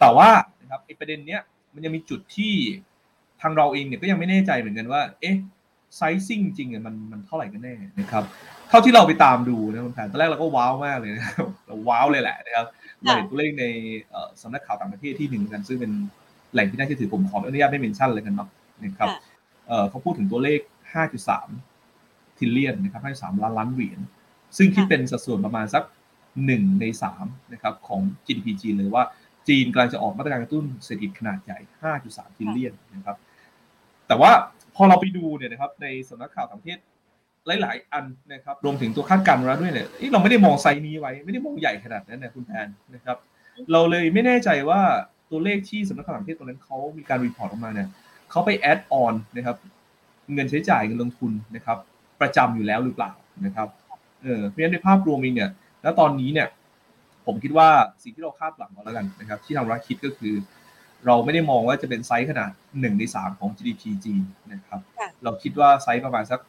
[0.00, 0.28] แต่ว่า
[0.60, 1.40] นะครับไอประเด็นเนี้ย
[1.74, 2.52] มันยังมีจุดที่
[3.42, 5.36] ทางเราเองเนี่ยก็ยังไม่แน่ใจเหมือนกันว่า เอ๊ะ
[5.96, 8.24] ไซซิ่งจริงอะมันมันเท่าไหร่กันแน่นะครับ
[8.68, 11.26] เท่าที่เราไปตามดูนะคุณแพนตอนแรกเราก็ wow มากเลยนะ
[11.66, 12.66] เรา wow เลยแหละนะครับ
[13.02, 13.64] เราเห็นตัวเลขใน
[14.42, 15.92] สำนักข่าวต่างประเทศที่หนึ่งกันซึ่งเป็น
[16.52, 18.48] แหล่งที่น่าเชื่อถือผมขออนุญาตไม่ mention เลยกันเนาะ
[18.84, 19.08] นะครับ
[19.90, 20.60] เขาพูดถึงตัวเลข
[21.68, 24.00] 5.3 trillion นะครับ5.3ล้านล้านเหรียญ
[24.56, 25.84] ซึ่งคิดเป็นสัดส่วนประมาณสัก
[26.30, 26.84] 1ใน
[27.18, 29.04] 3นะครับของ GDP จีนเลยว่า
[29.48, 31.58] จีนกำลังจะออกมาตรการกระตุ้นเศรษฐกิจขนาดใหญ่
[31.98, 33.16] 5.3 trillion นะครับ
[34.08, 34.30] แต่ว่า
[34.74, 36.78] พอเราไปดูเนี่ยนะครับในสำนักข่าวต่างประเทศ
[37.46, 43.16] หลาย ๆ อันนะครับรวมถึงตัวคาดการณ์เราด้วยเนี่ยเราไม่ได้มองไซนี้ไว้ไม่ได้มองใหญ่ขนาดนั้นนะคุณแพนนะครับ
[43.72, 44.80] เราเลยไม่แน่ใจว่า
[45.30, 47.88] ตัวเลขที่สำนักข่าวต่างประเทศตรงนั้นเขามีการ report ออกมาเนี่ย
[48.30, 49.56] เขาไป add on นะครับ
[50.34, 51.78] เงินใช้จ่ายเงินลงทุนนะครับ
[52.20, 53.12] ประจำอยู่แล้วหรือเปล่า
[53.44, 53.68] นะครับ
[54.22, 55.50] เออเพราะฉะนั้นในภาพรวมเองเนี่ย
[55.82, 56.48] แล้วตอนนี้เนี่ย
[57.26, 57.68] ผมคิดว่า
[58.02, 60.34] สิ่งที่เราคาดหวังก่อนแล้วกันนะครับ ที่ทางรัฐคิดก็คือ
[61.06, 62.50] เราไม่ได้มองว่าจะเป็นไซส์ขนาด
[62.80, 64.22] หนึ่งในสามของ GDP จีน
[64.52, 64.80] นะครับ
[65.24, 66.40] เราคิดว่าไซส์ประมาณสัก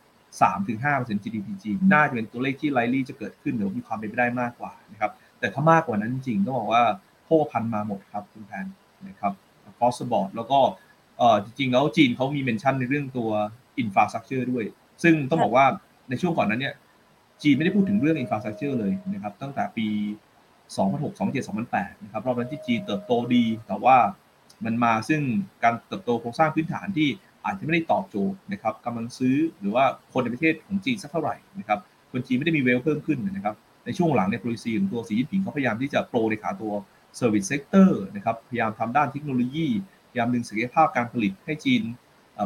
[0.42, 6.84] สามถึงห้าเปอร์เซ็นต์ GDP จีนน่าจะเป็นตัวเลขที่ไลลี่จะเกิดขึ้นหรือมีความเป็นไปได้มากกว่านะครับแต่ถ้ามากกว่านั้นจริงต้องบอกว่า
[7.26, 8.66] โภคภัณฑ์มาหมดครับคุณแพน
[9.08, 9.34] นะครับ
[9.78, 10.60] across board แล้วก็
[11.18, 13.30] เออจริงๆแล้วจีนเขามี mention ในเรื่องตัว
[13.84, 14.66] infrastructure ด้วย
[15.04, 15.66] ซึ่งต้องบอกว่า
[16.10, 16.76] ในช่วงก่อนนั้นเนี่ย
[17.44, 19.88] จีนไม่ได้พูดถึงเรื่อง infrastructure เลยนะครับตั้งแต่ปี
[20.76, 23.98] 2006 2007 2008นะครับรอบนั้นที่จีนเติบโตดี แต่ว่า
[24.66, 25.22] มันมาซึ่ง
[25.64, 27.10] การเติบโตโครงสร้างพื้นฐานที่
[27.46, 31.80] อาจจะไม่ได้ตอบโจทย์นะครับกำลังซื้อหรือว่าคนในประเทศของจีนสักเท่าไหร่นะครับ
[32.12, 36.74] คนจีนไม่ได้มีเวลเพิ่มขึ้นนะครับในช่วงหลังในโปรซีของตัวสีจิ้นผิงเขาพยายามที่จะโปรในขาตัว
[37.20, 39.68] Service Sector นะครับพยายามทำด้านเทคโนโลยี
[40.10, 41.82] พยายามดึงศักยภาพการผลิตให้จีน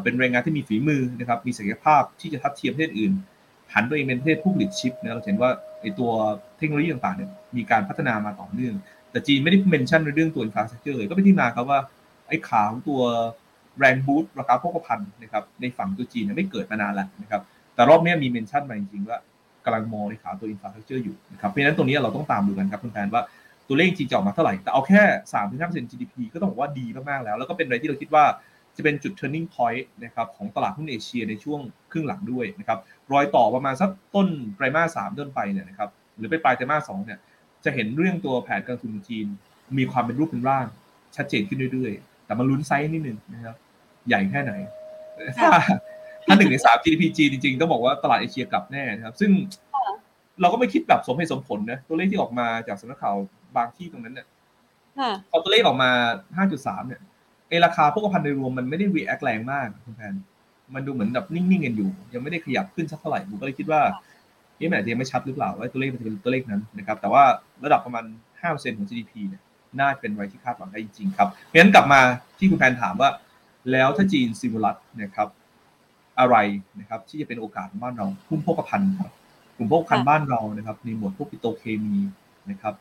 [0.04, 3.14] เป็นแรงงานที่มีฝีมือนะครับมีศักยภาพที่จะทัดเทียมประเทศอื่น
[3.74, 6.12] หันตัวเองเป็นประเทศผู้ผลิตชิปนะเราเห็นว่าไอ้ตัว
[6.58, 8.76] เทคโนโลยีต่างๆเนี่ยมีการพัฒนามาต่อเนื่อง
[9.12, 11.80] แต่จีนไม่ได้ mention ในเรื่องตัว infrastructure เลยก็เป็นที่มาครับว่า
[12.28, 13.02] ไอ้ขาของตัว
[13.80, 17.42] แรง boost ราคาโภคภัณฑ์นะครับในฝั่งตัวจีนไม่เกิดมานานแล้วนะครับ
[17.76, 19.18] แต่รอบนี้มี mention มาจริงๆว่า
[19.66, 23.22] กำลังมองในขาตัว infrastructure อยู่นะครับเพราะฉะนั้นตรงนี้เราต้องตามดูกันครับคุณแพนว่า
[23.68, 28.26] ตัวเลขจริงจะออกมาเท่าไหร่ แต่เอาแค่สามถึงห้าเปอร์เซ็นต์ GDP ก็ต้องบอกว่าดีมาก ๆ แล้ว แล้วก็เป็นอะไรที่เราคิดว่า
[28.78, 31.60] จะเป็นจุด turning point นะครับของตลาดหุ้นเอเชียในช่วง
[31.92, 32.80] ครึ่งหลังด้วยนะครับ
[33.12, 37.20] รอยต่อประมาณสักต้นไตรมาสสามต้นไปเนี่ยนะครับหรือไปปลายไตรมาสสองเนี่ย
[37.66, 39.28] จะเห็นเรื่องตัวแผนการทุนจีน
[39.78, 40.66] มีความเป็นรูปเป็นร่าง
[41.16, 43.56] ชัดเจนขึ้นเรื่อยๆ แต่มาลุ้นไซส์นิดนึงนะครับ
[44.08, 44.54] ใหญ่แค่ไหน
[45.38, 45.50] ถ้า
[46.26, 49.32] ถ้าหนึ่งในสาม GDP จีนจริงๆ ต้องบอกว่าตลาดเอเชียกลับแน่นะครับ ซึ่ง
[50.42, 53.16] เราก็ไม่คิดแบบสมเหตุสมผลนะ ตัวเลขที่ออกมาจากสำนักข่าว
[53.56, 54.28] บางที่ตรงนั้นเนี่ย
[55.32, 55.90] พอตัวเลขออกมา
[56.48, 57.02] 5.3 เนี่ย
[57.50, 60.14] ไอราคาพวกพันในรวมมันไม่ได้รีแอคแรงมากคุณแพน
[60.76, 63.82] มันดูเหมือนแบบนิ่งๆกันอยู่ ยังไม่ได้ขยับขึ้นสักเท่าไหร่ผมก็เลยคิดว่า
[64.60, 67.24] นี่มันอาจจะยังไม่ชัดหรือเปล่าว่าตัวเลขมันจะเป็นตัวเลขนั้นนะครับ แต่ว่า
[67.64, 68.06] ระดับประมาณ
[68.42, 69.42] 5%ของ GDP เนี่ย
[69.80, 72.02] น่าเป็นไว้ที่คาดหวังได้จริงๆครับเพราะฉะนั้นกลับมา
[72.38, 73.10] ที่คุณแพนถามว่า
[73.72, 75.30] แล้วถ้าจีนซิมูลัสนะครับ
[76.20, 76.36] อะไร
[76.80, 79.12] นะครับที่จะเป็นโอกาสบ้านเราพุ่มพกพันครับ
[79.58, 81.98] กลุ่มพกพันบ้านเรานะครับในหมวดพวกปิโตเคมี
[82.50, 82.76] นะครับ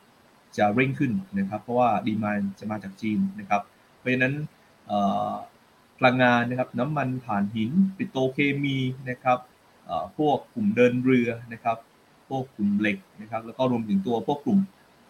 [0.57, 3.61] จะเร่งขึ้นนะครับ เพราะว่าดีมานจะมาจากจีนนะครับ
[3.97, 4.33] เพราะฉะนั้น
[5.97, 8.77] พลังงานนะครับน้ำมันผ่านหินปิโตเคมี
[9.09, 9.39] นะครับ
[10.17, 11.77] พวกกลุ่มเดินเรือนะครับ
[12.29, 14.59] พวกกลุ่มเหล็กนะครับ แล้วก็รวมถึงตัวพวกกลุ่ม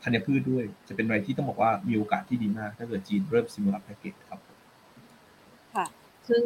[0.04, 4.40] ธัญพืชด้วย จะเป็นอะไรที่ต้องบอกว่ามีโอกาสที่ดีมาก ถ้าเกิดจีนเริ่มซิมูลัสแพ็กเกจครับ
[6.30, 6.44] ซึ่ง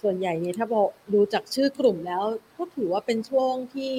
[0.00, 2.22] ส่วนใหญ่เนี่ยถ้าบอกดูจากชื่อกลุ่มแล้ว
[2.56, 3.92] ก็ถือว่าเป็นช่วงที่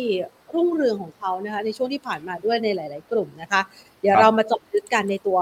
[0.56, 3.62] รุ่งเรืองของเขานะคะในช่วงที่ผ่านมาด้วยในหลาย ๆ กลุ่มนะคะ
[4.02, 5.40] เดี๋ยวเรามาจบลึกกันในตัว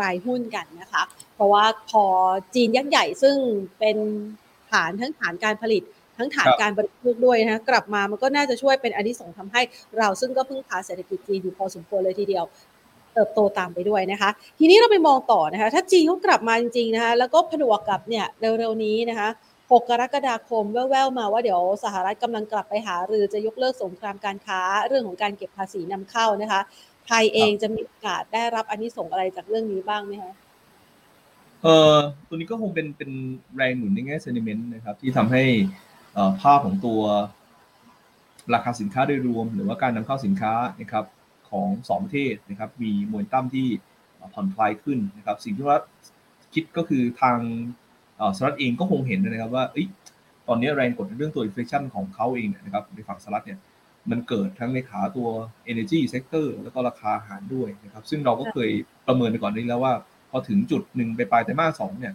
[0.00, 1.02] รายหุ้นกันนะคะ
[1.34, 2.04] เพราะว่าพอ
[2.54, 3.36] จีนยักษ์ใหญ่ซึ่ง
[3.78, 3.96] เป็น
[4.70, 5.82] ฐานทั้งฐานการผลิต
[6.18, 9.62] ทั้งฐานการบริโภคด้วยนะคะกลับมามันก็น่าจะช่วยเป็นอันที่ส่งทำให้
[9.98, 12.44] เราซึ่งก็พึ่งพาเศรษฐกิจจีนอยู่พอสมควรเลยทีเดียว
[13.14, 19.28] เติบโตตามไปด้วยนะคะ ทีนี้เราไปมองต่อนะคะ ถ้าจีนเขากลับมาจริงๆนะคะแล้วก็ผนวกกับเนี่ยเร็วๆนี้นะคะ
[19.72, 26.60] 6กรกฎาคมแว่วๆมาว่าเดี๋ยวสหรัฐกำลังกลับไปหาหรือจะยกเลิกสงครามการค้าเรื่องของการเก็บภาษีนำเข้านะคะ
[27.06, 30.32] ไทยเองจะมีโอกาสได้รับอันนี้ส่งอะไรจากเรื่องนี้บ้างไหมคะ
[31.62, 31.96] เออ
[32.28, 33.10] ตัวนี้ก็คงเป็นเป็น
[33.56, 35.42] แรงหนุนในแง่เซนิเมนต์นะครับ ที่ทำให้
[36.42, 37.00] ภาพของตัว
[38.54, 41.04] ราคาสินค้าโดยรวม หรือว่าการนำเข้าสินค้านะครับ
[41.52, 43.66] ของสองประเทศนะครับ มีมวลตั้มที่
[44.34, 45.78] ผ่อนคลายขึ้นนะครับ สิ่งที่ว่า
[46.54, 47.38] คิดก็คือทาง
[48.36, 49.64] สหรัฐเองก็คงเห็นนะครับว่า
[50.48, 53.58] ตอนนี้แรงกดในเรื่องตัว inflation ของเขาเองนะครับในฝั่งสหรัฐเนี่ย
[54.10, 55.28] มันเกิดทั้งในขาตัว
[55.72, 58.70] energy sector แล้วก็ราคาอาหารด้วยนะครับ ซึ่งเราก็เคย
[59.06, 59.94] ประเมินไปก่อนนี้แล้วว่า
[60.30, 62.14] พอถึงจุดหนึ่งไปปลายไตรมาสสองเนี่ย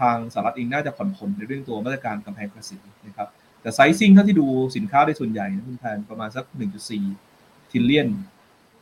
[0.00, 3.28] ทางสหรัฐเองน่าจะผ่อนปลนในเรื่องตัวมาตรการกำแพงภาษีนะครับ
[3.62, 6.44] แต่ sizing เท่าที่ดูสินค้าได้ส่วนใหญ่นะคุณแพนประมาณสัก
[6.90, 7.29] 1.4
[7.70, 8.08] trillion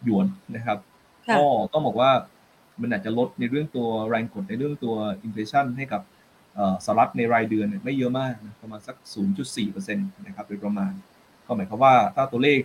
[0.05, 0.79] หยวนนะครับ
[1.37, 2.11] ก็ต้องบอกว่า
[2.81, 6.03] มันอาจจะลดในเรื่องตัวแรงกดในเรื่องตัว inflation ให้กับ
[6.85, 8.97] สหรัฐในรายเดือนไม่เยอะมากนะประมาณสัก
[9.47, 10.93] 0.4%นะครับโดยประมาณ
[11.47, 12.61] ก็หมายความว่าถ้าตัวเลข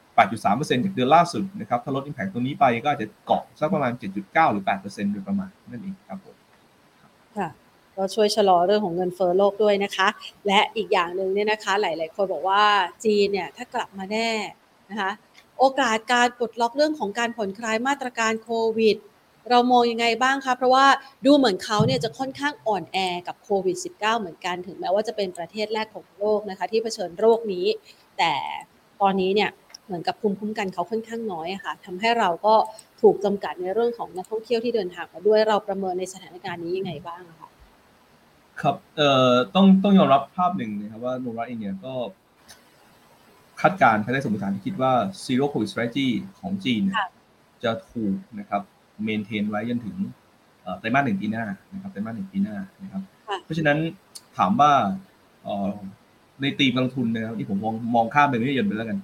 [0.00, 6.36] 8.3%จากเดือนล่าสุดนะครับถ้าลด impact ตัวนี้ไปก็อาจจะเกาะสักประมาณ 7.9 หรือ 8%โดยประมาณนั่นเองครับผม
[7.36, 7.48] ค่ะ
[7.96, 10.08] ก็ช่วยชะลอเรื่องของเงินเฟ้อโลกด้วยนะคะ
[10.46, 12.62] และอีกอย่างหนึ่งเนี่ยนะคะ หลาย ๆ คนบอกว่า
[13.04, 14.28] จีนเนี่ยถ้ากลับมาแน่
[14.90, 15.12] นะคะ
[15.58, 18.96] โอกาสการปลดล็อกเรื่องของการผ่อนคลายมาตรการโควิด
[19.50, 20.86] เรามองยังไงบ้างคะเพราะว่า
[21.26, 22.98] ดูเหมือนเขาเนี่ยจะค่อนข้างอ่อนแอ
[23.28, 27.66] กับโควิด -19 เหมือนกันถึงแม้ว่าจะเป็นประเทศแรกของโลกนะคะที่เผชิญโรคนี้
[28.18, 28.32] แต่
[29.00, 29.50] ตอนนี้เนี่ย
[29.86, 32.54] เหมือนกับภูมิคุ้มกันเขาค่อนข้างน้อยค่ะทำให้เราก็
[33.00, 37.50] ถูกจำกัดในเรื่องของนักท่องเที่ยวที่เดินทางมาด้วยเราประเมินในสถานการณ์นี้ยังไงบ้างคะ
[38.60, 41.94] ครับเอ่อต้องต้องยอมรับภาพหนึ่งนะครับว่าโนราเองเนี่ยก็
[43.60, 44.92] คาดการณ์ภายใต้สมมติฐานที่คิดว่า
[45.24, 46.08] zero covid strategy
[46.40, 46.82] ของจีน
[47.64, 48.62] จะถูกนะครับ
[49.04, 49.96] เมนเทนไว้จนถึง
[50.78, 53.02] ไตรมาสหนึ่งปีหน้านะครับไตรมาสหนึ่งปีหน้านะครับ
[53.44, 53.78] เพราะฉะนั้น
[54.38, 54.72] ถามว่า
[56.40, 58.98] ในตีมลงทุนนะครับที่ผมมองมองข้ามไปไม่ยนไปแล้วกัน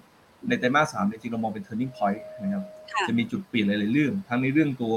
[0.48, 2.64] ในไตรมาสสามจริงเรามองเป็น turning point นะครับ
[3.08, 4.94] จะมีจุดเปลี่ยนหลาย ๆ เรื่อง ทั้งในเรื่องตัว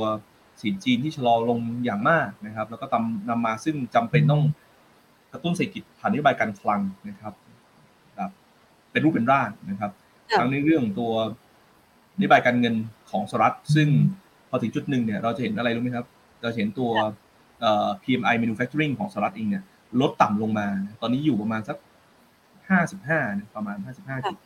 [0.62, 4.42] สินจีนที่ชะลอลงอย่างมากนะครับ แล้วก็ตำนำมาซึ่งจำเป็นต้อง
[5.32, 7.49] กระตุ้นเศรษฐกิจผ่านนโยบายการคลังนะครับแบบ
[8.92, 9.92] เป็นรูปเป็นร่างนะครับ
[10.38, 11.12] ทั้งในเรื่องตัว
[12.18, 12.76] นโยบายการเงิน
[13.12, 13.88] ของสหรัฐ ซึ่ง
[14.50, 16.06] พอถึงจุดหนึ่งเนี่ยเราจะเห็นอะไรรู้ไหมครับ
[16.42, 16.92] เราเห็นตัว
[18.04, 19.64] PMI manufacturing ของสหรัฐเองเนี่ย
[20.02, 20.68] ลดต่ำลงมา
[21.02, 21.78] ตอนนี้อยู่ประมาณสัก
[22.70, 23.20] ห้าสิบห้า
[23.56, 24.38] ประมาณห้าสิบห้าจุด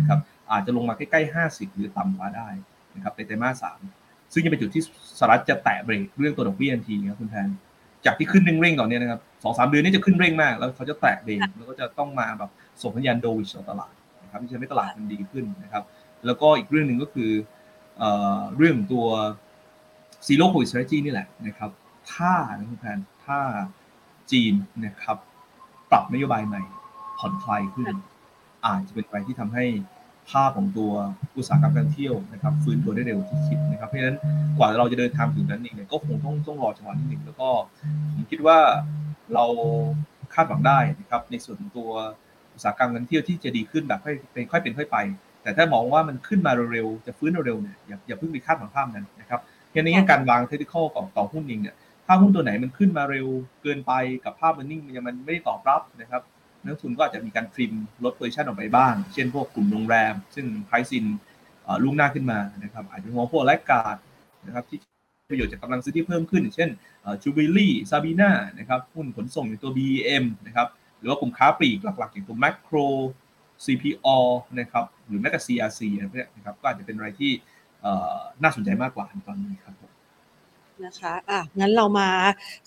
[0.00, 0.20] นะครับ
[0.52, 2.48] อาจจะลงมาใกล้ๆห้าสิบหรือต่ำกว่าได้
[2.94, 3.78] นะครับในไตรมาสสาม
[4.32, 4.82] ซึ่งจะเป็นจุดที่
[5.18, 7.48] สหรัฐจะแตะเบรกเรื่องตัวดอกเบี้ยทันทีครับคุณแทน
[8.06, 12.50] จากที่ขึ้นเร่งๆตอนนี้นะครับสองสามเดือนนี้จะขึ้นเร่งมาก แล้วเขาจะแตะเบรกแล้วก็จะต้องมาแบบ
[12.82, 15.84] ส่งสัญญาณโดวิชต่อตลาดนะครับที่จะให้ตลาดมันดีขึ้นนะครับ
[16.26, 17.30] แล้วก็อีกเรื่องหนึ่งก็คือ
[18.56, 19.06] เรื่องตัว
[20.26, 21.70] zero covid strategy นี่แหละนะครับ
[22.12, 23.38] ถ้านะคุณแทนถ้า
[24.32, 25.16] จีนนะครับ
[25.90, 26.62] ปรับนโยบายใหม่
[27.18, 27.94] ผ่อนคลายขึ้น
[28.66, 29.64] อาจจะเป็นไปที่ทำให้
[30.30, 30.92] ภาพของตัว
[31.36, 34.18] อุตสาหกรรมการเที่ยวนะครับฟื้นตัวได้เร็วที่คิดนะครับเพราะฉะนั้น
[34.58, 37.48] กว่าเราจะเดินทางถึงนั้นเองเนี่ยก็คงต้องต้องรอจังหวะนิดหนึ่งแล้วก็
[38.12, 38.58] ผมคิดว่า
[39.34, 39.44] เรา
[40.34, 41.90] คาดหวังได้นะครับในส่วนตัว
[42.56, 44.98] อุตสาหกรรมการเที่ยวที่จะดีขึ้นแบบค่อยเป็นค่อยเป็นค่อยไป
[45.42, 49.40] แต่ถ้ามองว่ามันขึ้นมาเร็วๆจะฟื้นเร็วเนี่ยอย่าอย่าเพิ่งไปคาดหวังภาพนั้นนะครับ
[49.70, 53.26] เพราะนี้การวางเทคนิคของต่อหุ้นเองเนี่ยถ้าหุ้นตัวไหนมันขึ้นมาเร็ว
[53.62, 53.92] เกินไป
[54.24, 56.22] กับภาพมันนิ่งมันยังมันไม่ได้ตอบรับนะครับ
[56.64, 57.72] นักลงทุนก็อาจจะมีการ trim
[58.04, 61.04] ลด position ออกไปบ้าง เช่นพวกกลุ่มโรงแรม ซึ่ง price in
[61.82, 63.96] ล่วงหน้าขึ้นมานะครับอาจจะมองพวก laggard
[64.46, 64.78] นะครับที่
[65.30, 66.70] ประโยชน์จากกำลังซื้อที่เพิ่มขึ้น เช่น
[67.22, 72.86] จูบิลี่ซาบีน่านะครับหุ้นขนส่งอย่างตัว BEM นะครับ หรือว่ากลุ่มค้าปลีกหลักๆ อย่างตัว Makro
[73.64, 74.16] CPALL
[74.58, 75.80] นะครับหรือแม้แต่ CRC
[76.36, 77.32] นะครับก็อาจจะเป็นอะไรที่
[78.42, 79.74] น่าสนใจมากกว่าตอนนี้ครับ
[80.84, 82.08] นะคะอะงั้นเรามา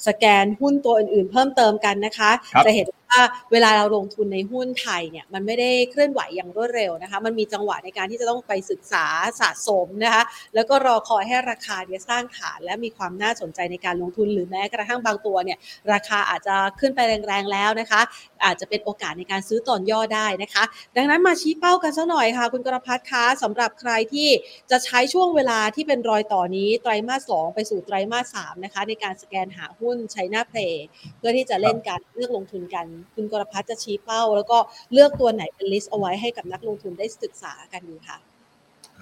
[0.07, 2.31] สแกนหุ้นตัวอื่นๆ เพิ่มเติมกันนะคะ
[2.65, 9.05] จะเห็น ว่าเวลาเราลงทุนในหุ้นไทยเนี่ยมันไม่ได้เคลื่อนไหวอย่างรวดเร็วนะคะ มันมีจังหวะในการที่จะต้องไปศึกษา
[9.39, 10.23] สะสมนะคะ
[10.55, 15.57] แล้วก็รอคอยให้ราคาเนี่ยสร้างฐานและมีความน่าสนใจในการลงทุนหรือแม้กระทั่งบางตัวเนี่ย
[15.93, 18.01] ราคาอาจจะขึ้นไปแรงๆแล้วนะคะ
[18.45, 20.63] อาจจะเป็นโอกาสในการซื้อตอนย่อได้นะคะ
[20.97, 24.29] ดังนั้นมาชี้เป้ากันสักหน่อยค่ะ คุณกรพัฒน์คะสำหรับใครที่
[24.71, 30.85] จะใช้ช่วงเวลาที่เป็นรอยต่อนี้ไตรมาสสองไปสู่ไตรมาสสามนะคะในการสแกนหาหุ้น China play
[31.17, 34.57] เพื่อที่จะเล่นการเลือกลงทุนกันคุณกรพัฒน์จะชี้เป้า แล้วก็
[34.93, 38.17] เลือกตัวไหนเป็น list เอาไว้ให้กับนักลงทุนได้ศึกษากันดูค่ะ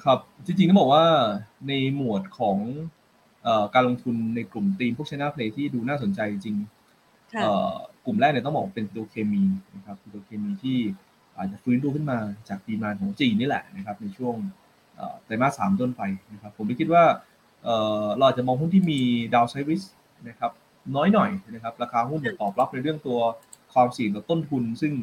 [0.04, 1.06] ครับจริงๆต้องบอกว่า
[1.68, 2.58] ในหมวดของ
[3.74, 6.56] การลงทุนในกลุ่มทีมพวก China play ที่ดูน่าสนใจจริง
[8.06, 9.44] กลุ่มแรกเนี่ยต้องบอกเป็นตัวเคมี
[9.76, 10.78] นะครับตัวเคมีที่
[11.38, 12.18] อาจจะฟื้นตัวขึ้นมา
[12.50, 14.36] จากดีมานของจีนนี่แหละนะครับในช่วง
[15.26, 16.02] ไตรมาสสามต้นไป
[16.34, 17.04] นะครับผมคิดว่า
[18.16, 19.00] เราอาจจะมองหุ้นที่มี
[19.34, 19.84] ดาวไซริส
[20.30, 20.52] นะครับ
[20.96, 23.20] น้อยหน่อยนะครับราคาหุ้นจะตอบรับในเรื่องตัว
[23.74, 24.94] ความเสี่ยงต่อต้นทุน ซึ่ง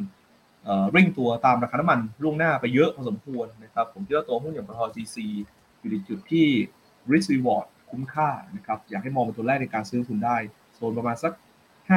[0.91, 5.27] เร่งตัวตามราคาน้ำมันล่วงหน้าไปเยอะพอสมควรนะครับ ผมคิดว่าตัวหุ้นอย่างปตทจีซี
[5.79, 6.47] อยู่ในจุดที่
[7.11, 10.37] risk reward คุ้มค่านะครับ อยากให้มองเป็นตัวแรกในการซื้อทุนได้
[10.73, 11.33] โซนประมาณสัก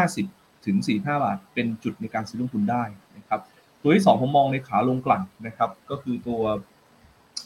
[0.00, 2.85] 50 ถึง 45 บาท เป็นจุดในการซื้อลงทุนได้
[3.16, 3.40] นะครับ
[3.83, 6.40] ตัวที่ 2 ผมมองในขาโรงกลั่นนะครับ ก็คือตัว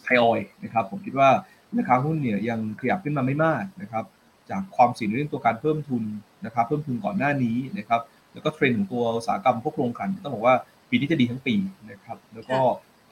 [0.02, 1.30] ไทยออยล์นะครับ ผมคิดว่า
[1.76, 4.04] ราคาหุ้นเนี่ยยังขยับขึ้นมาไม่มากนะครับ
[4.50, 6.02] จากความเสี่ยงเรื่องตัวการเพิ่มทุน
[6.44, 8.00] นะครับ เพิ่มทุนก่อนหน้านี้นะครับ
[8.32, 10.54] แล้วก็เทรนด์ของตัวอุตสาหกรรมพวกโรงกลั่นต้องบอกว่า
[10.90, 11.54] ปีนี้จะดีทั้งปี
[11.90, 12.58] นะครับ แล้วก็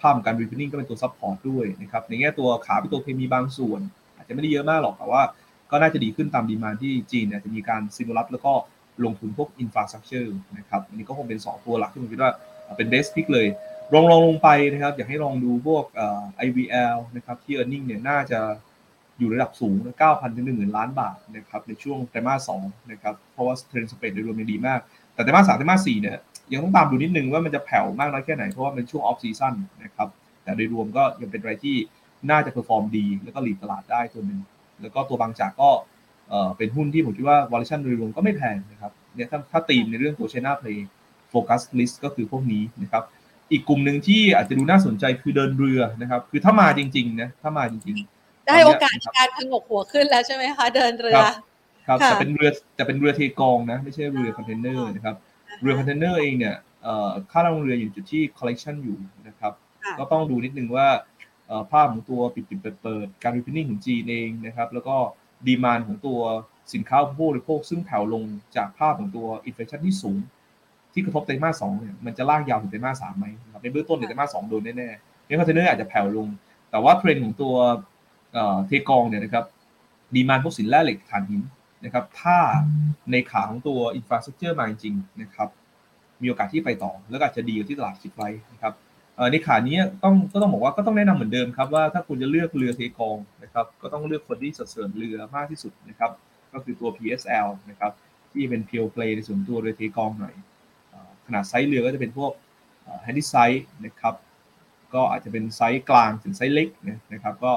[0.01, 3.81] ภาพการ reopening ก็เป็นตัว support ด้วยนะครับ ในแง่ตัวขาเป็นตัวเคมีบางส่วน
[4.17, 5.23] อาจจะไม่ได้เยอะมากหรอกแต่ว่า
[5.71, 8.53] ก็น่าจะดีขึ้นตาม demand ที่จีนเนี่ยจะมีการ stimulus แล้วก็
[9.05, 12.33] ลงทุนพวก infrastructure นะครับอันนี้ก็คงเป็น 2 ตัวหลักที่ผมคิดว่า
[12.77, 13.47] เป็น best pick เลย
[13.93, 18.41] รองรองลงไปนะครับ อยากให้ลองดูพวกเอ่อ IVL นะครับที่ e a r n i n g เนี่ยน่าจะ
[19.19, 24.81] อยู่ระดับสูง 9,000 ถึง 10,000ล้านบาทนะครับในช่วงไตรมาส2นะครับ เพราะว่าเทรนด์ spread โดยรวมยังดีมาก
[25.21, 26.17] แต่ไตรมาส3ไตรมาส4เนี่ย
[26.53, 29.55] ยังต้องตามดูนิดนึงว่ามันจะแผ่วมากน้อยแค่ไหน เพราะว่าเป็นช่วง off season
[29.85, 30.09] นะครับ
[30.43, 31.77] แต่โดยรวมก็ยังเป็นอะไรที่
[32.31, 34.41] น่าจะ perform ดี แล้วก็ lead ตลาดได้ตัวหนึ่ง
[34.83, 35.71] แล้วก็ตัวบางจากก็
[36.57, 40.79] เป็นหุ้นที่ผมคิดว่าวอลเลชันโดยรวมก็ไม่แพงนะครับเนี่ยถ้าถ้าตีมในเรื่องตัว China Play
[41.33, 43.03] Focus List ก็คือพวกนี้นะครับ
[43.53, 51.21] อีกกลุ่มหนึ่งที่อาจจะดูน่าสนใจคือเดินเรือนะครับ คือถ้ามาจริงๆนะถ้ามาจริงๆ ได้โอกาสในการผงกหัวขึ้นแล้วใช่ไหมคะเดินเรือ
[51.87, 55.16] ครับจะเป็นเรือจะเป็นเรือเทกองนะ ไม่ใช่เรือคอนเทนเนอร์นะครับ
[55.61, 56.57] เรือคอนเทนเนอร์เองเนี่ย
[57.33, 59.53] ค่าระวางเรืออยู่จุดที่ correction อยู่นะครับ
[59.99, 60.88] ก็ต้องดูนิดนึงว่า
[61.71, 64.97] ภาพของตัวปิดปิดเปิดเปิดการ reopening ของจีนเองนะครับ แล้วก็
[65.47, 66.19] demand ของตัว
[66.75, 68.25] สินค้าอุปโภคบริโภคซึ่งแผ่วลง
[68.57, 70.19] จากภาพของตัว inflation ที่สูง
[70.93, 76.29] ที่กระทบไตรมาสสองเนี่ยมันจะลากยาวถึงไตรมาสสามไหมครับในเบื้องต้นในไตรมาสสองโดนแน่ๆเนี่ยคอนเทนเนอร์อาจจะแผ่วลง
[76.71, 77.55] แต่ว่าเทรนด์ของตัว
[78.66, 79.45] เทกองเนี่ยนะครับ
[80.14, 81.43] demand พวกสินแร่เหล็กถ่านหิน
[81.85, 82.38] นะครับ ถ้า
[83.11, 85.49] ในขาของตัว infrastructure มาจริงๆนะครับ
[86.23, 88.75] มีโอกาสที่ไปต่อ แล้วอาจจะดีกว่าที่ตลาดคิดไว้นะครับ
[89.33, 96.11] ในขานี้ต้องก็ต้องบอกว่าก็ต้องแนะนำเหมือนเดิมครับว่าถ้าคุณจะเลือกเรือเทกองนะครับ ก็ต้องเลือกคนที่สัดส่วนเรือมากที่สุดนะครับ
[96.53, 97.93] ก็คือตัว PSL นะครับ
[98.33, 100.35] ที่เป็น pure play ในส่วนตัวเรือเทกองหน่อย
[101.27, 102.33] ขนาดไซส์เรือก็จะเป็นพวก
[103.05, 104.14] handy size นะครับ
[104.95, 106.69] ก็อาจจะเป็นไซส์กลางถึงไซส์เล็ก
[107.12, 107.53] นะครับ ก็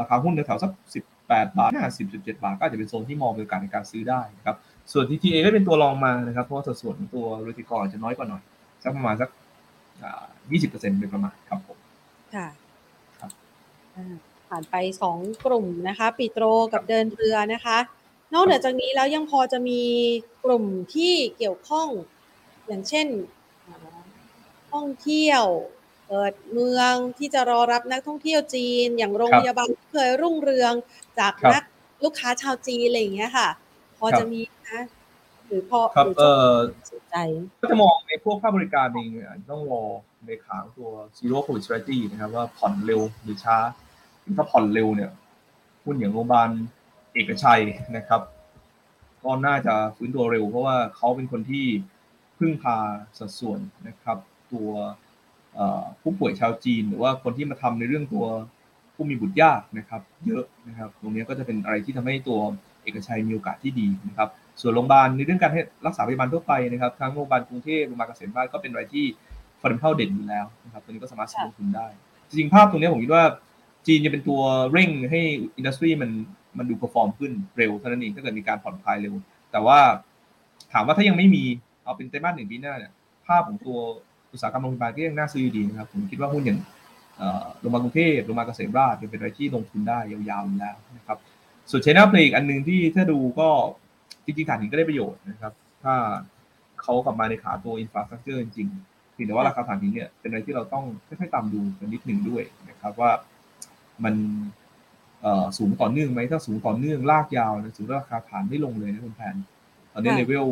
[0.00, 0.72] ราคาหุ้นแถวสัก
[1.28, 4.56] 18บาท 50 17 บาท ก็อาจจะเป็นโซนที่มองเป็นโอกาสในการซื้อได้นะครับ
[4.92, 8.42] ส่วน TTA ก็เป็นตัวรองมานะครับ เพราะว่าสัดส่วนของตัวเรือเทกองอาจจะน้อยกว่าหน่อย
[8.82, 9.30] สักประมาณสัก
[10.50, 11.78] ยี่สิบเปอร์เซ็นต์โดยประมาณครับผม
[12.34, 12.48] ค่ะ
[14.48, 17.78] ผ่านไปสองกลุ่มนะคะ ปิโตรกับเดินเรือนะคะ
[18.32, 19.80] นอกเหนือจากนี้แล้วยังพอจะมี
[20.44, 21.88] กลุ่มที่เกี่ยวข้อง
[22.66, 23.06] อย่างเช่น
[24.72, 25.44] ท่องเที่ยว
[26.08, 30.72] เปิดเมืองที่จะรอรับนักท่องเที่ยวจีน อย่างโรงพยาบาลเคยรุ่งเรือง
[31.18, 31.62] จากนัก
[32.04, 33.48] ลูกค้าชาวจีนอะไรอย่างเงี้ยค่ะ
[33.98, 34.40] พอจะมี
[34.70, 34.82] นะ
[35.46, 36.52] หรือพอครับเออ
[36.92, 37.16] สนใจ
[37.60, 39.08] ก็จะมองในพวกภาคบริการเอง
[39.50, 39.84] ต้องรอ
[40.26, 43.56] ในขาตัว zero covid strategy นะครับว่าผ่อนเร็วหรือช้า
[44.36, 45.10] ถ้าผ่อนเร็วเนี่ย
[45.84, 46.50] หุ้นอย่างโรงพยาบาล
[47.12, 47.62] เอกชัย
[47.96, 48.20] นะครับ
[49.22, 51.66] ก็น่าจะฟื้นตัวเร็ว เพราะว่าเขาเป็นคนที่
[52.38, 52.76] พึ่งพา
[53.18, 54.18] สัดส่วนนะครับ
[54.52, 54.70] ตัว
[56.02, 58.24] ผู้ป่วยชาวจีน หรือว่าคนที่มาทำในเรื่องตัว
[58.94, 62.38] ผู้มีบุตรยากนะครับ เยอะนะครับ ตรงนี้ก็จะเป็นอะไรที่ทำให้ตัว
[62.82, 64.28] เอกชัยมีโอกาสที่ดีนะครับ
[64.60, 69.04] ส่วนโรงพยาบาลในเรื่องการให้รักษาพยาบาลทั่วไปนะครับทั้งโรงพยาบาลกรุงเทพโรงพยาบาลเกษมราษฎร์ก็เป็นอะไรที่
[69.60, 71.86] fundamental เด่นอยู่แล้วนะครับตัวนี้ก็สามารถลงทุนได้
[72.28, 73.24] จริงๆภาพตรงนี้ผมคิดว่า
[73.86, 74.40] จีนจะเป็นตัว
[74.72, 75.20] เร่งให้
[75.56, 76.10] industry มัน
[76.58, 79.14] มันดู perform ขึ้นเร็วเท่านั้นเองถ้าเกิดมีการผ่อนคลายเร็ว
[79.52, 79.78] แต่ว่า
[80.72, 81.44] ถามว่าถ้ายังไม่มี
[81.82, 82.92] เอาเป็นไตรมาสหนึ่งปีหน้าเนี่ย
[83.26, 83.78] ภาพของตัว
[84.36, 86.58] อุตสาหกรรมโรงพยาบาลก็ยังน่าซื้ออยู่ดีนะครับผมคิดว่าหุ้นอย่าง
[87.60, 91.18] โรงพยาบาลกรุงเทพโรงพยาบาลเกษมราชเป็นอะไรที่ลงทุนได้ยาวๆแล้วนะครับ
[91.70, 93.48] ส่วนเชน่าเพลอีกอันหนึ่งที่ถ้าดูก็
[94.24, 95.94] จริงๆฐานหินก็ได้ประโยชน์นะครับ ถ้า
[96.82, 103.10] เขากลับมาในขาตัวอินฟราสตรักเจอร์จริงๆเพียงแต่ว่าราคาฐานหินเนี่ยเป็นอะไรที่เราต้องค่อยๆตามดูกันนิดหนึ่งด้วยนะครับว่า
[104.04, 104.14] มัน
[105.58, 109.36] สูงต่อเนื่องไหมถ้าสูงต่อเนื่องลากยาวนะสูงราคาถ่านไม่ลงเลยนะคุณแพน
[109.92, 110.46] ตอนนี้ level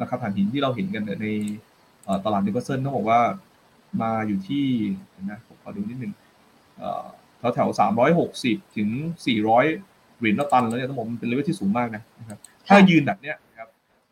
[0.00, 1.26] ราคาถ่านหินที่เราเห็นกันใน
[2.24, 3.20] ตลาดนิวคาสเซิลต้องบอกว่า
[4.02, 4.64] มาอยู่ที่
[5.30, 6.12] นะผมขอดูนิดหนึ่ง
[7.38, 8.88] แถวแถวสามร้อยหกสิบถึง
[9.26, 9.64] สี่ร้อย
[10.18, 13.68] เหรียญต่อตันแล้วเนี่ยต้องบอกมันเป็นเลเวลที่สูงมากนะครับ ถ้ายืนแบบเนี้ยครับ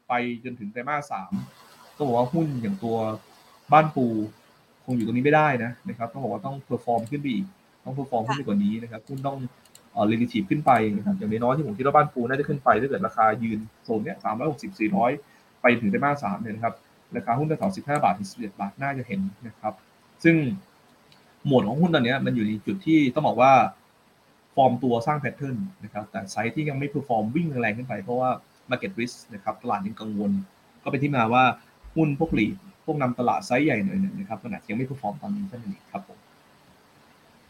[0.09, 0.13] ไป
[0.45, 1.33] จนถึงไตรมาสสาม
[1.97, 2.97] ต้องบอกว่าหุ้นอย่างตัว
[3.73, 4.07] บ้านปู
[4.85, 7.45] คงอยู่ตรงนี้ไม่ได้นะนะครับต้องบอกว่าต้อง perform ขึ้นไปอีก
[7.85, 9.39] ต้อง perform ขึ้นไปกว่านี้นะครับหุ้นต้อง
[9.93, 15.11] เอ่อ relative ขึ้นไปนะครับอย่างน้อยที่ผมคิดว่าบ้านปูน่าจะขึ้นไปถ้าเกิดราคายืนโซนเนี้ยสามร้อยหกสิบสี่ร้อย
[15.63, 16.75] ไปถึงไตรมาสสามเนี่ยนะครับ
[17.17, 19.75] ราคาหุ้นแถวสิบห้าบาทถึงสิบเอ็ดบาทน่าจะเห็นนะครับ
[20.25, 20.37] ซึ่ง
[21.47, 23.53] หมวดของหุ้นตอนนี้มันอยู่ในจุดที่ต้องบอกว่า
[24.55, 28.31] ฟอร์มตัวสร้าง pattern นะครับ แต่ไซส์ที่ยังไม่ perform วิ่งแรงขึ้นไปเพราะว่า
[28.71, 30.33] Market Risk นะครับตลาดยังกังวล
[30.83, 31.45] ก็เป็นที่มาว่า
[31.95, 32.49] หุ้นพวก lead
[32.85, 36.19] พวกนำตลาดไซส์ใหญ่หน่อยนะครับขนาดยังไม่ perform ตอนนี้เท่านั้นเองครับผม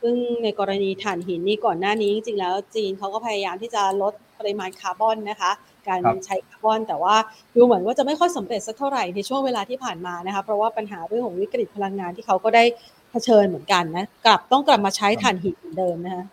[0.03, 5.51] ซึ่งในกรณีถ่านหินนี่ก่อนหน้านี้จริงๆแล้วจีนเขาก็พยายามที่จะลดปริมาณคาร์บอนนะคะ
[5.91, 7.15] การใช้คาร์บอน แต่ว่า
[7.55, 12.65] ดูเหมือนว่าจะไม่ค่อยสำเร็จสักเท่าไหร่ในช่วงเวลาที่ผ่านมานะคะเพราะว่าปัญหาเรื่องของวิกฤตพลังงานที่เขาก็ได้
[13.11, 16.25] เผชิญเหมือนกันนะกลับต้องกลับมาใช้ถ่านหินเหมือนเดิมนะคะ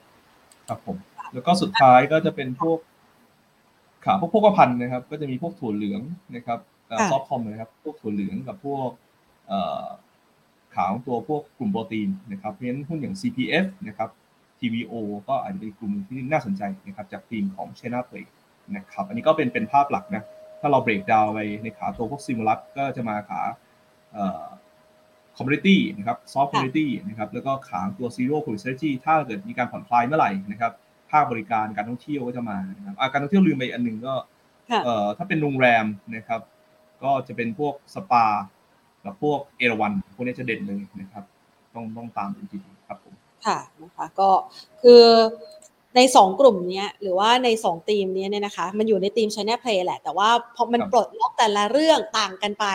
[0.68, 0.98] ครับผม
[1.34, 2.80] แล้วก็สุดท้ายก็จะเป็นพวก
[4.06, 6.02] ขาพวกพวกพันธุ์นะครับ ก็จะมีพวกถั่วเหลือง
[6.36, 6.60] นะครับ
[7.12, 8.90] soft comm นะครับพวกถั่วเหลืองกับพวก
[10.76, 14.10] ขาวตัวพวกกลุ่มโปรตีนนะครับเพราะฉะนั้นหุ้นอย่าง CPF นะครับ
[14.60, 14.94] TVO
[15.28, 18.26] ก็อาจจะเป็นกลุ่มที่น่าสนใจนะครับจากทีมของ China Play
[18.76, 20.24] นะครับ อันนี้ก็เป็นเป็นภาพหลักนะ
[20.62, 23.42] ถ้าเรา breakdown ไปในขาตัวพวก stimulus ก็จะมาขา
[25.38, 30.72] commodity นะครับ soft commodity นะครับแล้วก็ขาตัว zero policy strategy ถ้าเกิดมีการผ่อนคลายเมื่อไหร่นะครับ
[31.12, 34.14] ภาคบริการการท่องเที่ยวก็จะมานะครับการท่องเที่ยวลืมไปอันหนึ่งก็
[35.18, 36.42] ถ้าเป็นโรงแรมนะครับ
[37.04, 38.26] ก็จะเป็นพวกสปา
[39.06, 41.24] กับพวกเอราวันพวกนี้จะเด่นเลยนะครับ
[41.74, 43.14] ต้องต้องตามจริงๆครับผม
[43.46, 44.30] ค่ะนะคะก็
[44.82, 45.04] คือ
[45.98, 52.66] ในสองกลุ่มนี้หรือว่าในสองทีมนี้เนี่ยนะคะ มันอยู่ในทีม China Play แหละ แต่ว่าพอมันปลดล็อกแต่ละเรื่องต่างกันไป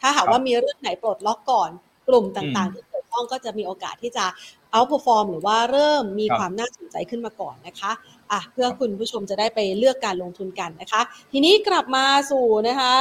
[0.00, 1.70] ถ้าหากว่ามีเรื่องไหนปลดล็อกก่อน
[2.08, 4.24] กลุ่มต่างๆ ที่เกี่ยวข้องก็จะมีโอกาสที่จะ
[4.72, 7.92] เอาพอฟอร์มหรือว่าเริ่มมีความน่าสนใจขึ้นมาก่อนนะคะ
[8.32, 11.00] อะเพื่อคุณผู้ชมจะได้ไปเลือกการลงทุนกันนะคะ
[11.32, 12.94] ทีนี้กลับมาสู่นะคะ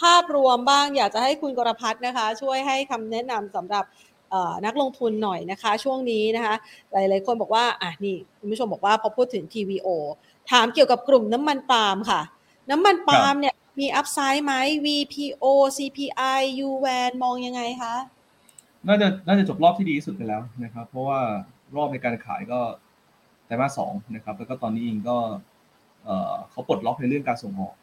[0.00, 3.84] ภาพรวมบ้างอยากจะให้คุณกรพัฒนะคะ ช่วยให้คำแนะนำสำหรับ
[4.66, 6.54] นักลงทุนหน่อยนะคะ ช่วงนี้นะคะ
[6.92, 9.88] หลายๆคนบอกว่าอะนี่คุณผู้ชมบอกว่าพอพูดถึง TVO
[10.50, 12.20] ถามเกี่ยวกับกลุ่มน้ำมันปาล์มค่ะ
[12.70, 14.52] น้ำมันปาล์มเนี่ยมีอัพไซด์ไหม
[14.86, 15.44] VPO
[15.76, 17.94] CPI UVAN มองยังไงคะ
[18.86, 21.20] น่าจะน่าจะจบรอบที่ดีที่สุดไปแล้วนะครับ เพราะว่า
[21.76, 22.60] รอบในการขายก็
[23.46, 25.16] ไตรมาสสองนะครับ แล้วก็ตอนนี้เองก็
[26.04, 27.74] เอ่อเขาปลดล็อกในเรื่องการส่งออก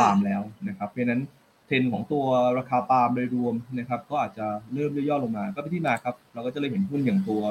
[0.00, 2.24] ปาล์มแล้วนะครับ เพราะฉะนั้นเทรนของตัว
[2.58, 7.42] ราคาปาล์มโดยรวมนะครับ ก็อาจจะเริ่มย่อลงมา ก็เป็นที่มาครับ เราก็จะเลยเห็นหุ้นอย่างตัว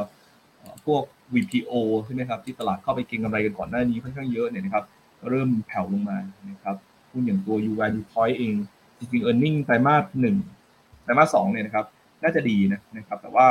[0.86, 1.04] พวก
[1.34, 1.74] VPO
[2.06, 4.84] ใช่ไหมครับ ที่ตลาดเข้าไปเก็งกำไรกันก่อนหน้านี้ค่อนข้างเยอะเนี่ยนะครับ
[5.30, 6.18] เริ่มแผ่วลงมา
[6.52, 6.76] นะครับ
[7.12, 8.54] หุ้นอย่างตัว u v Point เอง
[8.98, 10.38] จริงๆ e a r n i n g ไตรมาสหนึ่ง
[11.04, 11.86] ไตรมาสสองเนี่ยนะครับ
[12.24, 13.48] น่าจะดีนะนะครับ แต่ว่า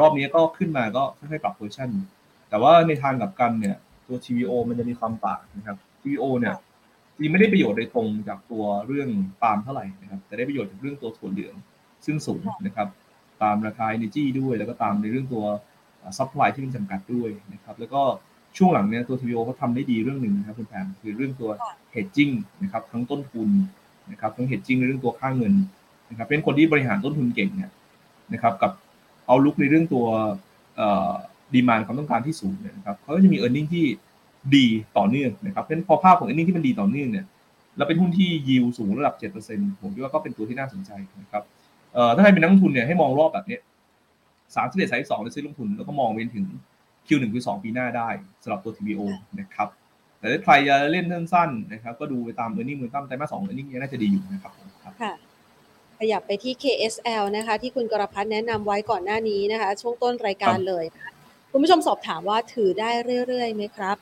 [0.00, 1.90] รอบนี้ก็ขึ้นมาก็ค่อยๆปรับโพชั่น
[2.50, 3.76] แต่ว่าในทางกลับกันเนี่ย
[4.06, 6.54] ตัว TVO มันจะมีความต่างนะครับ TVO เนี่ย
[7.20, 9.08] จริงไม่ได้ประโยชน์โดยตรงจากตัวเรื่อง
[9.42, 11.54] ปาล์มเท่าไหร่นะครับแต่ได้ประโยชน์จากเรื่องตัวถั่วเหลือง
[12.06, 12.88] ซึ่งสูงนะครับ
[13.42, 15.44] ตามราคา energy ด้วย แล้วก็ตามในเรื่องตัว
[16.18, 18.02] supply ที่มันจำกัดด้วยนะครับ แล้วก็
[18.56, 21.50] ช่วงหลังเนี่ยตัว TVO เขาทำได้ดีเรื่องหนึ่งนะครับคุณแพมคือเรื่องตัว
[21.94, 23.48] hedging นะครับทั้งต้นทุน
[24.10, 25.54] นะครับทั้ง hedging ในเรื่องตัวค่าเงิน
[26.10, 27.70] นะครับ เป็นคนที่บริหารต้นทุนเก่งเนี่ย
[28.32, 28.72] นะครับ กับ
[29.26, 30.06] เอาลุกในเรื่องตัว
[31.54, 33.86] ดีมานความต้องการที่สูงเนี่ยนะครับเขาก็จะมี e a r n i n g ที่
[34.56, 34.66] ดี
[34.98, 37.26] ต่อเนื่องนะครับเพราะฉะนั้นพอภาพของ e a r n i n g ที่มันดีต่อเนื่องเนี่ย
[37.76, 39.14] แล้วเป็นหุ้นที่ยิวสูงระดับ
[39.46, 40.90] 7%ผมคิดว่าก็เป็นตัวที่น่าสนใจ
[41.22, 41.42] นะครับ
[41.94, 43.58] เอ่อถ้าใครเป็นนักลงทุนเนี่ยให้มองรอบแบบนี้
[44.56, 46.46] สามสิบเอ็ดสายสองในซื้อลงทุนแล้วก็มองไปถึง
[47.06, 48.08] Q1 Q2 ปีหน้าได้
[48.42, 49.02] สำหรับตัว TVO
[49.40, 49.68] นะครับ
[50.18, 53.68] แต่ถ้าใครจะเล่นสั้นๆนะครับก็ดูไปตาม e a r n i n g มือตั้มไตรมาสสอง e a r n i n g
[53.72, 54.52] ยังน่าจะดีอยู่นะครับ
[54.84, 55.12] ครับค่ะ
[55.98, 60.84] ขยับไปที่ KSL นะคะที่คุณกรพัฒน์แนะนำไว้ก่อนหน้านี้นะคะ ช่วงต้นรายการเลย
[61.50, 62.90] คุณผู้ชมสอบถามว่าถือได้
[63.26, 63.96] เรื่อยๆไหมครับ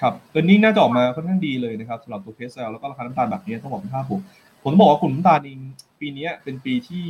[0.00, 4.20] ครับเออร์เน็งน่าจะออกมาค่อนข้างดีเลยนะครับสำหรับตัว KSL แล้วก็ราคาน้ำตาลแบบนี้ต้องบอกเป็นภาพผม
[4.64, 5.58] ผมบอกว่ากลุ่มน้ำตาลเอง
[6.00, 7.06] ปีนี้เป็นปีที่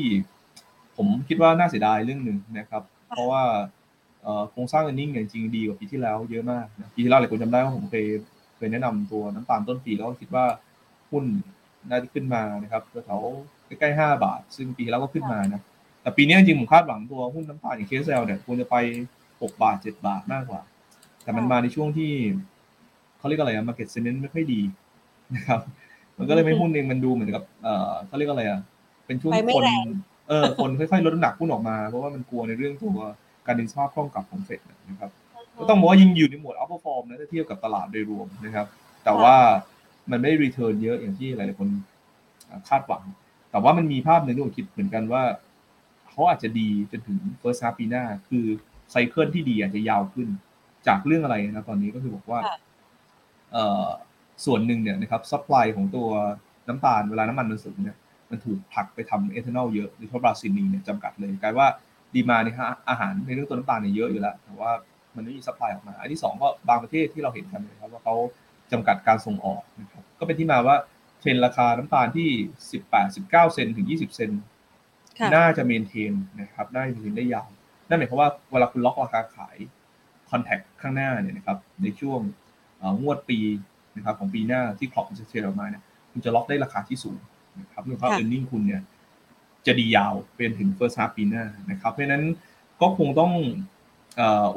[0.97, 3.43] ผมคิดว่าน่าเสียดายเรื่องหนึ่งนะครับ เพราะว่า
[4.51, 8.05] โครงสร้างเออร์เน็งเนี่ยจริงดีกว่าปีที่แล้วเยอะมากนะปีที่แล้วหลายคนจำได้ว่าผมเคย
[8.57, 10.45] เคยแนะนำตัวน้ำตาลต้นปีแล้วคิดว่า
[11.11, 11.25] หุ้น
[11.91, 13.21] น่าจะขึ้นมานะครับแถว
[13.67, 15.63] ใกล้ๆห้าบาท ซึ่งปีแล้วก็ขึ้นมานะ
[16.03, 18.77] แต่ปีนี้จริงผมคาดหวังตัวหุ้นน้ำตาลอย่าง KSL เนี่ยควรจะไป
[19.43, 20.63] หกบาทเจ็ดบาทมากกว่า
[21.23, 22.13] แต่มันมาในช่วงที่
[23.25, 24.61] เขาเรียกอะไรอะ market sentiment ไม่ค่อยดี
[25.35, 25.61] นะครับ
[26.19, 28.61] มันก็เลยไม่หุ้นเองมันดูเหมือนกับเออเขาเรียกอะไรอะ
[29.07, 29.63] เป็นช่วงคน
[30.29, 32.99] เออคนค่อยๆลดน้ำหนักหุ้นออกมาเพราะว่ามันกลัวในเรื่องตัว
[33.47, 34.61] การดินสภาพคล่องกับของเฟด
[34.91, 35.11] นะครับ
[35.59, 38.67] ก็ต้องบอกว่ายิงอยู่ในหมวด outperform นะถ้าเทียบกับตลาดโดยรวมนะครับ
[39.05, 39.35] แต่ว่า
[40.11, 41.69] มันไม่รีเทิร์นเยอะอย่างที่หลายๆคน
[42.69, 43.03] คาดหวัง
[43.51, 45.23] แต่ว่ามันมีภาพหนึ่งที่ผมคิดเหมือนกันว่า
[46.09, 48.45] เขาอาจจะดีจนถึง first half ปีหน้า คือ
[48.91, 50.29] ไซเคิลที่ดีอาจจะยาวขึ้น
[50.89, 52.41] จากเรื่องอะไรนะตอนนี้ก็คือบอกว่า
[54.45, 56.09] ส่วนหนึ่งเนี่ยนะครับ supply ของตัว
[56.69, 57.97] น้ำตาลเวลาน้ำมันมันสูงเนี่ย
[58.31, 61.69] มันถูกผลักไปทำเอทานอลเยอะโดยเฉพาะบราซิลเนี่ยจำกัดเลยกลายว่า
[62.15, 62.55] demand เนี่ย
[62.89, 64.73] อาหารในเรื่องตัวน้ำตาลเนี่ยเยอะอยู่แล้วแต่ว่า
[65.15, 68.15] มันไม่มี supply ออกมา อันที่สองก็บางประเทศที่เราเห็นกันนะครับว่าเขา
[68.73, 70.77] จำกัดการส่งออกนะครับก็เป็นที่มาว่า
[71.21, 72.29] เทรนราคาน้ำตาลที่
[72.91, 74.31] 18 19 เซนต์ถึง 20 เซนต์
[75.35, 77.49] น่าจะ maintain นะครับน่าจะ maintain ได้ยาว
[77.89, 79.57] นั่นหมายความว่าเวลาคุณล็อกราคาขาย
[80.31, 82.21] contract ข้างหน้าเนี่ยนะครับในช่วง
[83.01, 83.39] งวดปี
[83.97, 85.83] นะครับของปีหน้าที่ crop จะ trade ออกมาเนี่ย
[86.13, 87.19] คุณจะล็อกได้ราคาที่สูง
[87.61, 88.83] นะครับเนื่องจาก earning คุณเนี่ย
[89.67, 92.25] จะดียาวเป็นถึง first half ปีหน้านะครับ เพราะฉะนั้น
[92.81, 93.33] ก็คงต้อง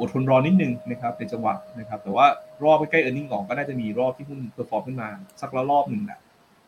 [0.00, 2.26] อดทนรอนิดนึงนะครับในจังหวะนะครับ แต่ว่า
[2.62, 5.08] รอบใกล้ earning ออกก็น่าจะมีรอบที่หุ้น perform ขึ้นมา
[5.40, 6.20] สักละรอบหนึ่งแหละ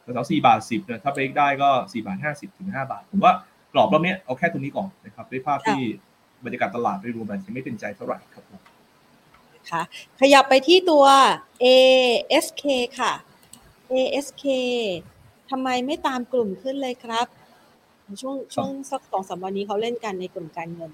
[0.03, 3.33] แถวสี่บาทสิบเนี่ยถ้าเบรกได้ก็สี่บาทห้าสิบถึงห้าบาท ผมว่า
[3.73, 5.81] กรอบรอบนี้เอาแค่ตรงนี้ก่อนนะครับด้วยภาพที่
[6.45, 8.61] บรรยากาศตลาดโดยรวมมันจะไม่เป็นใจเท่าไหร่ครับผม
[9.73, 9.83] ค่ะ
[10.21, 11.05] ขยับไปที่ตัว
[11.65, 12.65] ASK
[13.01, 13.13] ค่ะ
[13.93, 14.45] ASK
[15.51, 17.27] ทำไมไม่ตามกลุ่มขึ้นเลยครับ
[18.23, 20.91] ช่วงช่วงสักสองสามวันนี้เขาเล่นกันในกลุ่มการเงิน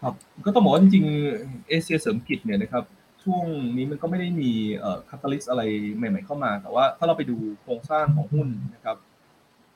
[0.00, 0.14] ครับ
[0.44, 2.84] ก็ต้องบอกว่าจริงๆเอเชียเสริมกิจเนี่ยนะครับ
[3.22, 3.44] ช่วง
[3.76, 5.62] นี้มันก็ไม่ได้มีเอ่อคาตาลิสอะไร
[5.96, 8.96] ใหม่ ๆเข้ามา แต่ว่าถ้าเราไปดูโครงสร้างของหุ้นนะครับ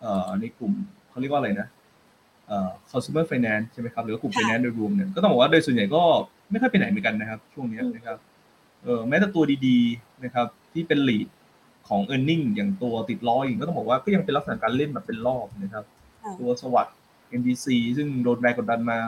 [0.01, 0.73] เอ่อในกลุ่ม
[1.11, 1.69] เขาเรียกว่าอะไรนะ
[2.47, 6.03] เอ่อ consumer finance ใช่ไหมครับ หรือกลุ่ม finance โดยรวมเนี่ยก็ต้องบอกว่าโดยส่วนใหญ่ก็
[6.51, 8.19] ไม่ค่อยไปไหนเหมือนกันนะครับ ช่วงนี้นะครับ
[8.83, 11.27] เออแม้แต่ตัวดีๆนะครับ ที่เป็น lead
[11.89, 15.85] ของ e a r n i n g อย่างตัวติดล้อเองก็ต้องบอกว่าก็ยังเป็นลักษณะการเล่นแบบเป็นรอบนะครับ
[16.41, 16.97] ตัวสวัสด์
[17.39, 18.99] MDC ซึ่งโดนแรงกดดันมา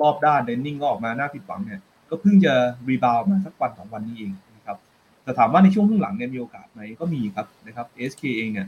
[0.00, 1.80] รอบด้านเดนนิ่งก็ออกมาหน้าผิดหวังเนี่ย
[2.10, 2.54] ก็เพิ่งจะ
[2.88, 4.76] รีบาวมาสักวันสองวันนี้เองนะครับ
[5.24, 8.66] แต่ถามว่าในช่วงข้างหลังเนี่ยมีโอกาสไหมก็มีครับนะครับ SK เองเนี่ย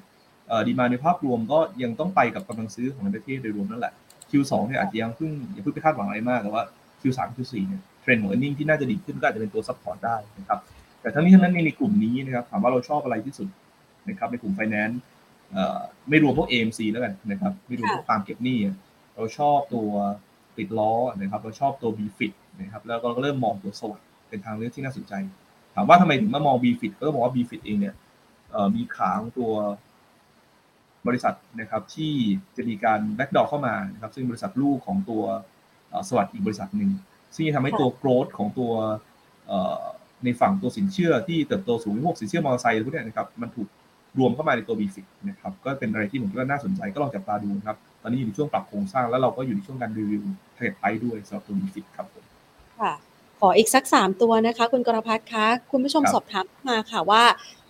[0.67, 3.93] demand ในภาพรวมก็ยังต้องไปกับกำลังซื้อของประเทศโดยรวมนั่นแหละ
[4.31, 6.63] Q2 เนี่ยอาจจะยังเพิ่งอย่าเพิ่งไปคาดหวังอะไรมากแต่ว่า
[7.01, 10.59] Q3 Q4 เนี่ย เทรนด์ของ earning ที่น่าจะดีขึ้นก็อาจจะเป็นตัว support ได้นะครับ
[11.01, 13.49] แต่ทั้งนี้ทั้งนั้นในกลุ่มนี้นะครับถามว่าเราชอบอะไรที่สุด
[14.09, 15.01] นะครับในกลุ่มไฟแนนซ์
[16.09, 18.59] ไม่รวมพวก AMC แล้วกันนะครับไม่รวมพวก firm เก็บหนี้
[19.15, 19.91] เราชอบตัว
[20.59, 25.13] ติดล้อนะครับเราชอบตัว b f i t นะครับแล้วก็เริ่มมองตัว SAWAD เป็นทางเลือกที่น่าสนใจ
[25.75, 27.95] ถามว่าทำไมถึงมามอง b f i t ก็ต้องบอกว่า b f i t เองเนี่ย
[28.77, 29.53] มีขาของตัว
[31.07, 32.13] บริษัทนะครับที่
[32.57, 35.23] จะมีการ backdoor เข้ามานะครับซึ่งบริษัทลูกของตัว
[36.09, 36.91] SAWAD อีกบริษัทหนึ่ง
[37.35, 38.73] ซึ่งจะทำให้ตัว growth ของตัว
[40.25, 43.69] ในฝั่งตัวสินเชื่อที่เติบโตสูงพวกสินเชื่อมอเตอร์ไซค์พวกนี้นะครับมันถูก
[44.19, 52.25] รวมเข้ามาในตัว b ีฟินะครับก็เป็นอะไรที่ผมคิดว่าน่าสนใจก็ลองจับตาดูนะครับ ตอนนี้อยู่ในช่วงปรับโครงสร้างแล้วเราก็อยู่ในช่วงการ review trade ไปด้วยสำหรับตัว BFIT ครับผม
[52.81, 52.93] ค่ะ
[53.41, 57.25] ขออีกสักสามตัวนะคะ คุณกรพัฒน์คะคุณผู้ชมสอบถามมาค่ะว่า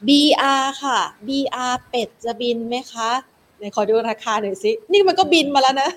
[0.09, 0.99] BR ค่ะ
[1.29, 3.11] BR เป็ดจะบินไหมคะ
[3.59, 5.91] ไหนขอดูราคาหน่อยสิ นี่มันก็บินมาแล้วนะ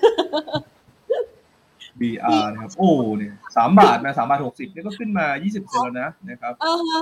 [2.00, 6.52] BR นะครับ โอ้เนี่ยสามบาทนะสามบาทหกสิบนี่ก็ขึ้นมายี่สิบเซนต์แล้วนะนะครับ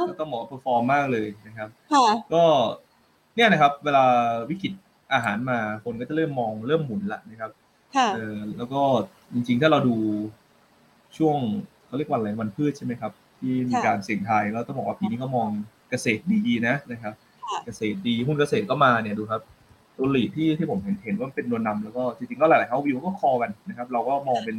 [0.09, 1.69] ก็ต้องบอกว่า perform มากเลยนะครับ
[2.35, 2.45] ก็
[3.37, 4.05] เนี่ยนะครับ เวลา
[4.51, 4.73] วิกฤต
[5.13, 7.51] อาหารมาคนก็จะเริ่มมองเริ่มหมุนละนะครับ
[8.15, 8.81] เออแล้วก็
[9.35, 9.97] จริงๆ ถ้าเราดู
[11.17, 11.37] ช่วง
[11.87, 15.49] เขาเรียกวันอะไรวันพืชใช่ไหมครับ ที่มีการเสี่ยงทายแล้วต้องบอกว่าปีนี้ก็มอง
[15.91, 17.15] เกษตรดีนะนะครับ
[17.65, 19.43] เกษตรดีหุ้นเกษตรก็มาเนี่ยดูครับ
[19.97, 24.57] ตัวหลีที่ที่ผมเห็นเห็นว่าเป็นตัวนำแล้วก็จริงๆก็หลายๆเขาวิวก็คอกันนะครับ เราก็มองเป็น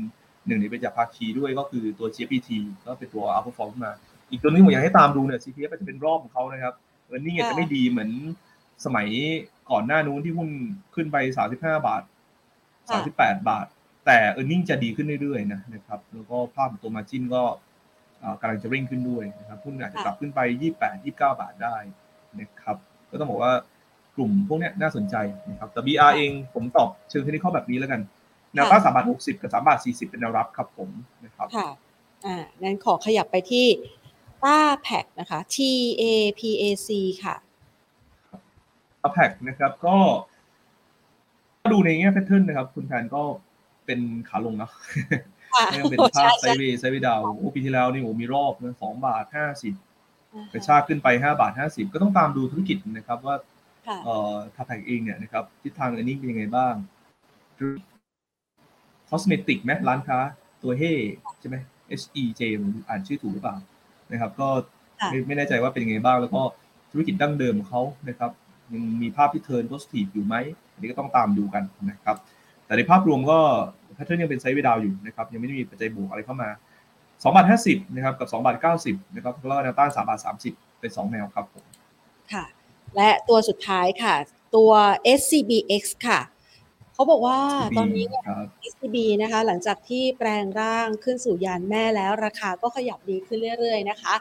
[0.48, 2.50] หนึ่งในเป็นจากภาคีด้วยก็คือตัว GPT
[2.86, 3.92] ก็เป็นตัว u p p e r f o r m มา
[4.30, 6.74] อีกตัวนึงผมอยากให้ตามดูเนี่ย CPF จะเป็นรอบของเขานะครับ
[7.08, 8.12] เออร์เน็งจะไม่ดีเหมือน
[8.86, 9.08] สมัย
[9.72, 10.50] ก่อนหน้านู้นที่หุ้น
[10.96, 11.18] ขึ้นไป
[11.52, 12.04] 35 บาท
[12.76, 13.66] 38 บาท
[14.06, 17.44] แต่เออร์เน็งจะดีขึ้นเรื่อยๆนะนะครับแล้วก็ภาพตัวมาจินก็
[18.42, 20.40] กำลังจะเร่งขึ้นด้วยนะครับหุ้นอาจจะกลับขึ้นไป
[20.76, 21.78] 28 29 บาทได้
[22.40, 22.78] นะครับ
[23.12, 23.54] ก็ต้องบอกว่า
[24.16, 25.16] กลุ่มพวกนี้น่าสนใจ
[25.50, 28.02] นะครับแต่ BR เองผมตอบเชิงเทคนิคแบบนี้แล้วกัน
[28.56, 30.90] แนวต้านสามบาทหกสิบกับสามบาทสี่สิบเป็นแนวรับครับผม
[31.26, 31.70] นะครับค่ะ
[32.26, 33.68] อ่างั้นขอขยับไปที่
[34.44, 35.58] TAPAC นะคะ T
[36.02, 36.04] A
[36.40, 36.90] P A C
[37.24, 37.36] ค่ะ
[39.02, 39.98] TAPAC นะครับก็
[41.74, 43.24] ดูในแง่ pattern นะครับ คุณแพมก็
[43.86, 44.00] เป็น
[44.30, 44.70] ขาลงนะ
[45.72, 49.74] ไม่เป็นภาพ sideway sideway down โอ้ปีที่แล้วนี่โอ้มีรอบนะสองบาทห้าสิบ
[50.54, 53.36] กระชากขึ้นไปห้าบาทห้าสิบก็ต้องตามดูธุรกิจนะครับว่า
[54.06, 56.74] เอ่อ TAPAC เองเนี่ยนะครับทิศทางอันนี้เป็นยังไงบ้าง
[59.10, 60.18] cosmetic ไหมร้านค้า
[60.64, 60.84] ตัวเฮ
[61.40, 61.56] ใช่ไหม
[62.02, 62.42] H E J
[62.88, 63.56] อ่านชื่อถูกหรือเปล่า
[64.12, 64.48] นะครับ ก็
[65.10, 66.42] ไม่ไม่แน่ใจว่าเป็นยังไงบ้าง แล้วก็
[66.92, 68.32] ธุรกิจดั้งเดิมของเขานะครับ
[68.74, 70.36] ยังมีภาพที่ turn positive อยู่ไหม
[70.74, 72.16] อันนี้ก็ต้องตามดูกันนะครับ
[72.66, 73.40] แต่ในภาพรวมก็
[73.96, 76.50] pattern ยังเป็น sideway down อยู่นะครับ ยังไม่ได้มีปัจจัยบวกอะไรเข้ามา
[76.94, 81.66] 2บาท50นะครับกับ2บาท90นะครับแล้วก็แนวต้าน3บาท30 เป็น 2 แนวครับผม
[82.34, 82.46] ค่ะ
[82.96, 84.16] และตัวสุดท้ายค่ะ
[84.56, 84.72] ตัว
[85.20, 86.20] SCBX ค่ะ
[86.96, 87.40] เขาบอกว่า
[87.78, 88.24] ตอนนี้เนี่ย
[88.66, 94.14] ECB นะคะ หลังจากที่แปลงร่างขึ้นสู่ยานแม่แล้วราคาก็ขยับดีขึ้นเรื่อยๆนะคะ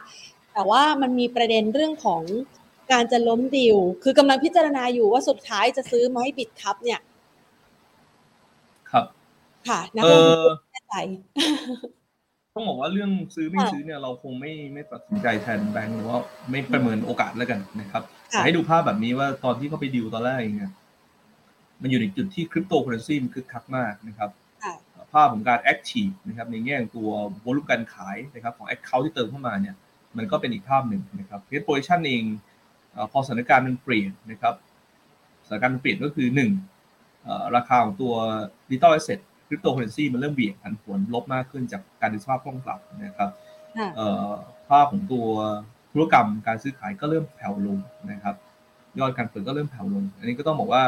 [0.53, 2.23] แต่ว่ามันมีประเด็นเรื่องของ
[2.91, 6.99] การจะล้มดิว คือกำลังพิจารณาอยู่ว่าสุดท้ายจะซื้อไหมบิดคัพเนี่ย
[8.91, 9.05] ครับ
[9.67, 10.11] ค่ะนะค
[10.71, 10.95] แน่ใจ
[12.53, 16.17] ต้องบอกว่าเรื่องซื้อไม่ซื้อเนี่ยเราคงไม่ไม่ตัดสินใจแทนแบงก์หรือว่า
[16.49, 18.03] ไม่ประเมินโอกาสแล้วกันนะครับ
[18.43, 20.71] ให้ดูภาพแบบนี้ว่าตอนที่เขาไปดิวตอนแรกเนี่ย
[21.81, 24.29] มันอยู่ในจุดที่คริปโตเคอเรนซีมันคึกคักมากนะครับ
[25.11, 27.09] ภาพของการ active นะครับในแง่ตัว
[27.45, 29.75] volume การขายนะครับของ account ที่เติมเข้ามาเนี่ย
[30.17, 32.23] มันก็เป็นอีกภาพหนึ่งนะครับเพจ position เอง
[33.11, 34.53] พอสถานการณ์มันเปลี่ยนนะครับ
[35.45, 36.51] สถานการณ์มันเปลี่ยนก็คือหนึ่ง
[37.55, 38.13] ราคาของตัว
[38.69, 43.29] digital asset cryptocurrency มันเริ่มเบี่ยงผันผวนลบมากขึ้นจากการดึงสภาพคล่องกลับนะครับ
[44.69, 45.27] ภาพของตัว
[45.91, 47.77] ธุรกรรมการซื้อขายก็เริ่มแผ่วลง
[48.11, 48.35] นะครับ
[48.99, 50.83] ยอดการเปิดก็เริ่มแผ่วลง อันนี้ก็ต้องบอกว่า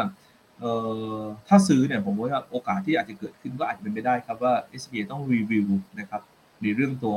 [0.59, 0.73] เอ่
[1.19, 5.67] อถ้าซื้อเนี่ยผมว่าโอกาสที่อาจจะเกิดขึ้นก็อาจจะเป็นไปได้ครับว่า SBA ต้องรีวิว
[5.99, 6.21] นะครับ
[6.61, 7.15] ในเรื่องตัว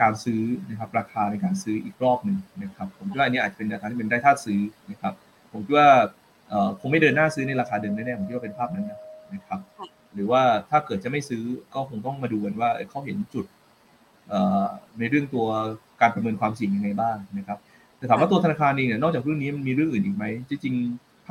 [0.00, 4.60] การซื้อนะครับราคาในการซื้ออีกรอบหนึ่งนะครับผมคิดว่าอันนี้อาจจะเป็นราคาที่เป็นได้ท่าซื้อ
[4.90, 5.14] นะครับ
[5.52, 5.88] ผมคิดว่า
[6.48, 8.86] เอ่อคงไม่เดินหน้าซื้อในราคาเดิมแน่ๆผมคิดว่าเป็นภาพนั้น
[9.34, 9.60] นะครับ
[10.14, 11.42] หรือว่าถ้าเกิดจะไม่ซื้อ
[11.74, 13.46] ก็คงต้องมาดูกันว่าเขาเห็นจุด
[14.98, 15.46] ในเรื่องตัว
[16.00, 17.58] การประเมินความเสี่ยงยังไงบ้างนะครับ
[17.98, 20.74] แต่ถามว่าตัวธนาคารเองเนี่ยนอกจากเรื่องนี้มันมีเรื่องอื่นอีกไหมจริง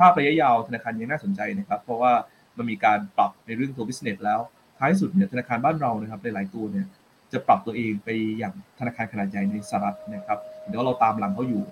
[0.00, 2.12] ภาพระยะยาวธนาคารยังน่าสนใจนะครับเพราะว่า
[2.56, 4.40] มันมีการปรับในเรื่องตัว business แล้ว
[4.78, 6.86] ท้ายสุดเนี่ยธนาคารบ้านเรานะครับหลายๆตัวเนี่ย
[7.32, 10.38] จะปรับตัวเองไปอย่างธนาคารขนาดใหญ่ในสหรัฐนะครับ
[10.68, 11.62] เดี๋ยวเราตามหลังเขาอยู่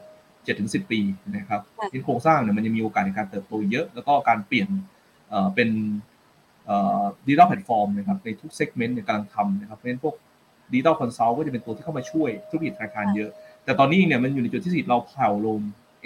[0.85, 1.01] 7-10ปี
[1.37, 1.61] นะครับ
[1.91, 4.69] ที่โครงสร้างเนี่ยมันยังมีโอกาสในการเติบโตเยอะ แล้วก็การเปลี่ยน
[5.55, 5.69] เป็น
[7.27, 10.15] ดิจิทัลแพลตฟอร์มนะครับในทุก segment เนี่ยกำลังทำนะครับเพราะฉะนั้นพวก
[10.73, 13.31] digital consult ก็จะเป็นตัวที่เข้ามาช่วยธุรกิจธนาคารเยอะ
[13.65, 15.61] แต่ตอนนี้เนี่ยมันอยู่ในจุดที่สิเราแผ่วลง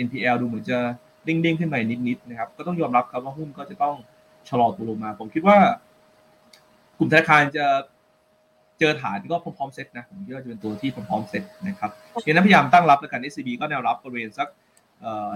[0.06, 0.78] NPL ดูเหมือนจะ
[1.24, 3.94] เด้งๆขึ้นมานิดๆนะครับ ก็ต้องยอมรับครับว่าหุ้นก็จะต้อง
[4.48, 5.58] ชะลอตัวลงมา ผมคิดว่า
[6.98, 7.66] กลุ่มธนาคารจะ
[8.78, 11.90] เจอฐานก็พร้อมๆเซ็ตนะผมคิดว่าจะเป็นตัวที่พร้อมๆเซ็ตนะครับ
[12.22, 14.48] เนั้นพยายามตั้งรับแล้วกัน SCB ก็แนวรับบริเวณสัก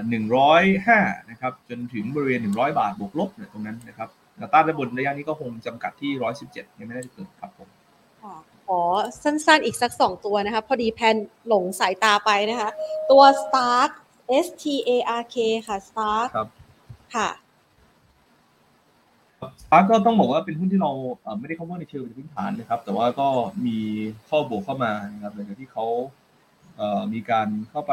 [0.09, 0.99] หนึ่งร้อยห้า
[1.31, 7.69] นะครับ จนถึงบริเวณหนึ่งร้อยบาทบวกลบเนี่ยตรงนั้นนะครับแนวต้านด้านบนระยะนี้ก็คงจำกัดที่ร้อยสิบเจ็ดยังไม่ได้เกิดครับผม
[8.67, 8.83] ขอ
[9.23, 11.17] สั้นๆอีกสักสองตัวนะคะ พอดีแพน
[11.49, 12.71] หลงสายตาไปนะคะ
[13.11, 13.91] ตัว Stark
[14.45, 16.49] S T A R K ค่ะ Stark ครับ
[17.15, 17.29] ค่ะ
[19.63, 23.29] สตาร์ก็ต้องบอกว่าเป็นหุ้นที่เราเอ่อไม่ได้เข้าว่าในเชิงพื้นฐานนะครับ แต่ว่าก็
[23.67, 23.79] มี
[24.29, 25.87] ข้อบวกเข้ามานะครับหลังจากที่เขา
[26.77, 27.93] เอ่อมีการเข้าไป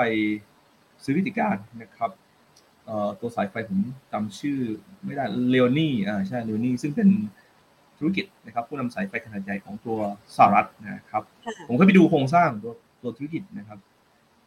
[1.04, 2.12] ซื้อวิธีการนะครับ
[2.86, 3.80] เอ่อตัวสายไฟผม
[4.12, 4.60] จำชื่อ
[5.06, 7.10] ไม่ได้ Leoni อ่าใช่ Leoni ซึ่งเป็น
[7.98, 9.98] ธุรกิจนะครับผู้นำสายไฟขนาดใหญ่ของตัว
[10.36, 13.80] สหรัฐนะครับค่ะผมก็ไปดูโครงสร้างตัวตัวธุรกิจนะครับ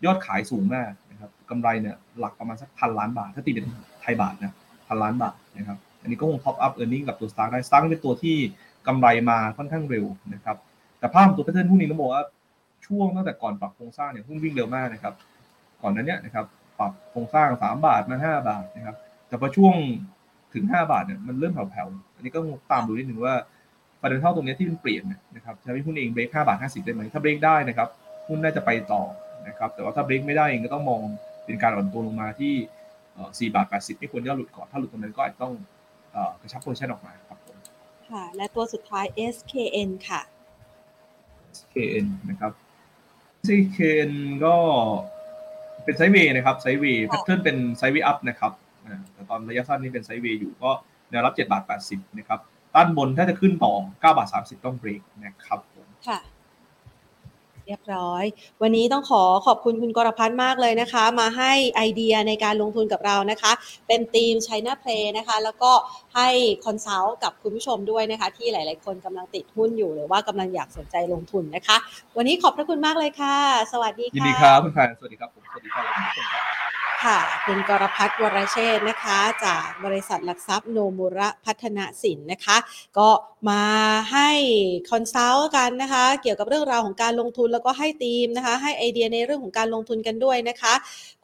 [0.05, 3.67] ยอดขายสูงมากนะครับกำไรเนี่ยหลักประมาณสักพันล้านบาท ถ้าตีเป็น
[4.03, 4.55] ไทยบาทนะ
[4.89, 8.37] พันล้านบาทนะครับอันนี้ก็คง top up earning กับตัว Stark ได้ Stark เป็นตัวที่
[8.87, 10.57] กำไรมาค่อนข้างเร็วนะครับ
[10.99, 12.25] แต่ภาพตัวแพทเทิร์นหุ้นนี้ต้องบอกว่า
[12.87, 15.15] ช่วงตั้งแต่ก่อนปรับโครงสร้างเนี่ยหุ้นวิ่งเร็วมากนะครับ
[15.83, 16.45] ก่อนนั้นเนี่ยนะครับ
[16.79, 18.97] ปรับโครงสร้างสามบาทมาห้าบาทนะครับ
[19.29, 19.75] แต่พอช่วง
[20.55, 22.41] ถึงห้าบาทเนี่ยมันเริ่มแผ่วๆอันนี้ก็
[22.71, 23.35] ตามดูนิดนึงว่า
[24.01, 27.89] ฟันเด็นเท่าตรงนี้ที่มันเปลี่ยนเนี่ยนะครับจะให้หุ้นเองเบรกห้าบาทห้าสิบได้ไหมถ้าเบรกได้นะครับ
[28.29, 29.03] หุ้นน่าจะไปต่อ
[29.49, 31.01] นะครับแต่ว่าถ้าเบรกไม่ได้เองก็ต้องมอง
[31.45, 32.55] เป็นการอ่อนตัวลงมาที่
[33.39, 35.55] สี่บาทแปดสิบไม่ควรจะหลุดก่อนถ้าหลุดตรงนั้นก็อาจจะต้อง
[36.13, 37.57] เอ่อกระชับ position ออกมาครับผม
[38.11, 40.21] ค่ะ และตัวสุดท้าย SKN ค่ะ
[41.57, 42.53] SKN นะครับ
[43.47, 44.13] SKN
[44.45, 44.55] ก็
[45.85, 48.53] เป็น sideway นะครับ sideway pattern ค่ะ เป็น sideway up นะครับ
[48.87, 50.71] อ่าแต่ตอนระยะสั้นนี่เป็น sideway อยู่ก็
[51.11, 52.41] แนวรับ 7 บาท 80 นะครับ
[52.75, 56.19] ต้านบนถ้าจะขึ้นต่อ 9 บาท 30 ต้องเบรกนะครับผมค่ะ
[57.67, 58.25] เรียบร้อย
[58.63, 63.53] วันนี้ต้องขอขอบคุณคุณกรพัฒน์มากเลยนะคะ มาให้ไอเดียในการลงทุนกับเรานะคะ
[63.87, 65.73] เป็นทีม China Play นะคะ แล้วก็
[66.17, 66.29] ให้
[66.65, 71.77] consult กับคุณผู้ชมด้วยนะคะ ที่หลาย ๆ คนกำลังติดหุ้นอยู่หรือว่ากำลังอยากสนใจลงทุนนะคะ
[72.17, 73.37] วันนี้ขอบพระคุณมากเลยค่ะ
[73.73, 82.57] สวัสดีค่ะยินดีครับคุณแพนสวัสดีครับผมสวัสดีครับ ค่ะ คุณกรพัฒน์วรเชษนะคะ จากบริษัทหลักทรัพย์โนมุระพัฒนสินนะคะ
[82.99, 83.09] ก็
[83.51, 83.65] มา
[84.13, 84.31] ให้
[84.91, 90.75] consult กันนะคะ เกี่ยวกับเรื่องราวของการลงทุนแล้วก็ให้ทีมนะคะ ให้ไอเดียในเรื่องของการลงทุนกันด้วยนะคะ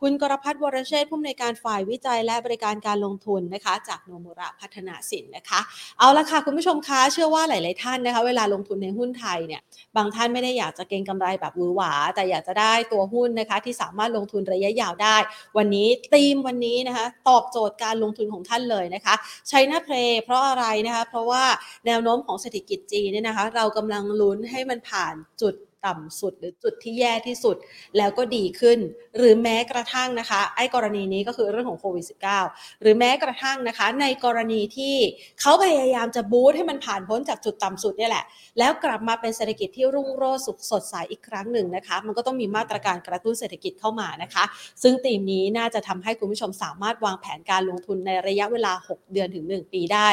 [0.01, 5.61] คุณกรพัฒน์วรเชษผู้อำนวยการฝ่ายวิจัยและบริการการลงทุนนะคะ จากโนมุระพัฒนาสินนะคะ
[5.99, 9.61] เอาละค่ะคุณผู้ชมคะเชื่อว่าหลาย ๆ ท่านนะคะ เวลาลงทุนในหุ้นไทยเนี่ย
[9.97, 15.17] บางท่านไม่ได้อยากจะเก็งกำไรแบบหวือหวา แต่อยากจะได้ตัวหุ้นนะคะ ที่สามารถลงทุนระยะยาวได้
[15.57, 19.15] วันนี้ธีมวันนี้นะคะตอบโจทย์การลงทุนของท่านเลยนะคะ
[19.49, 21.45] ใช้หน้าเพลเพราะอะไรนะคะเพราะว่า
[21.87, 25.55] แนวโน้มของเศรษฐกิจจีนเนี่ยนะคะเรากำลังลุ้นให้มันผ่านจุด
[25.87, 27.57] ต่ำสุด หรือจุดที่แย่ที่สุด
[27.97, 28.79] แล้วก็ดีขึ้น
[29.17, 32.05] หรือแม้กระทั่งนะคะ ไอ้กรณีนี้ก็คือเรื่องของโควิด
[32.45, 34.95] -19 หรือแม้กระทั่งนะคะ ในกรณีที่
[35.41, 38.25] เขาพยายามจะบูสต์ให้มันผ่านพ้นจากจุดต่ำสุดเนี่ยแหละ
[38.59, 44.45] แล้วกลับมาเป็นเศรษฐกิจที่รุ่งโรจน์สุขสดใสอีกครั้งหนึ่งนะคะ มันก็ต้องมีมาตรการกระตุ้นเศรษฐกิจเข้ามานะคะ
[44.83, 50.09] ซึ่งธีมนี้น่าจะทำให้คุณผู้ชมสามารถวางแผนการลงทุนในระยะเวลา 6 เดือนถึง 1 ปีได้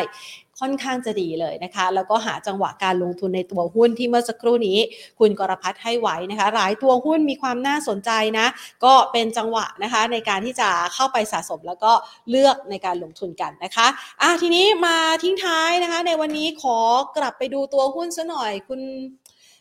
[0.59, 4.77] ค่อนข้างจะดีเลยนะคะ แล้วก็หาจังหวะการลงทุนในตัวหุ้นที่เมื่อสักครู่นี้
[5.19, 8.47] คุณกรพัฒน์ให้ไว้นะคะ หลายตัวหุ้นมีความน่าสนใจนะ
[8.85, 11.91] ก็เป็นจังหวะนะคะในการที่จะเข้าไปสะสมแล้วก็
[12.29, 13.87] เลือกในการลงทุนกันนะคะ
[14.21, 16.77] อะทีนี้มาทิ้งท้ายนะคะ ในวันนี้ขอ
[17.17, 18.81] กลับไปดูตัวหุ้นซะหน่อยคุณ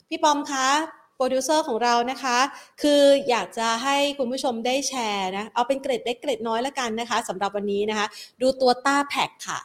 [0.09, 0.68] พี่ปอมคะ
[1.16, 2.38] โปรดิวเซอร์ของเรานะคะ
[2.82, 8.07] คืออยากจะให้คุณผู้ชมได้แชร์นะ เอาเป็นเกร็ดเล็กเกร็ดน้อยล้วกันนะคะสำหรับวันนี้นะคะ
[8.40, 9.59] ดูตัว TAPAC ค่ะ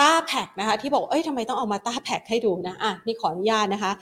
[0.00, 3.92] TAPAC นะคะที่บอกเอ้ยทำไมต้องเอามา TAPAC ให้ดูนะอะนี่ขออนุญาตนะคะ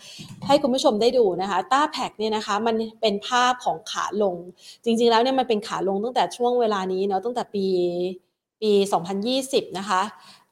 [0.47, 4.37] ให้คุณผู้ชมได้ดูนะคะ TAPAC เนี่ยนะคะมันเป็นภาพของขาลง
[4.85, 7.67] จริงๆแล้วเนี่ยมันเป็นขาลงตั้งแต่ช่วงเวลานี้เนาะตั้งแต่ปี
[8.63, 8.73] ปี
[9.25, 10.03] 2020 นะคะ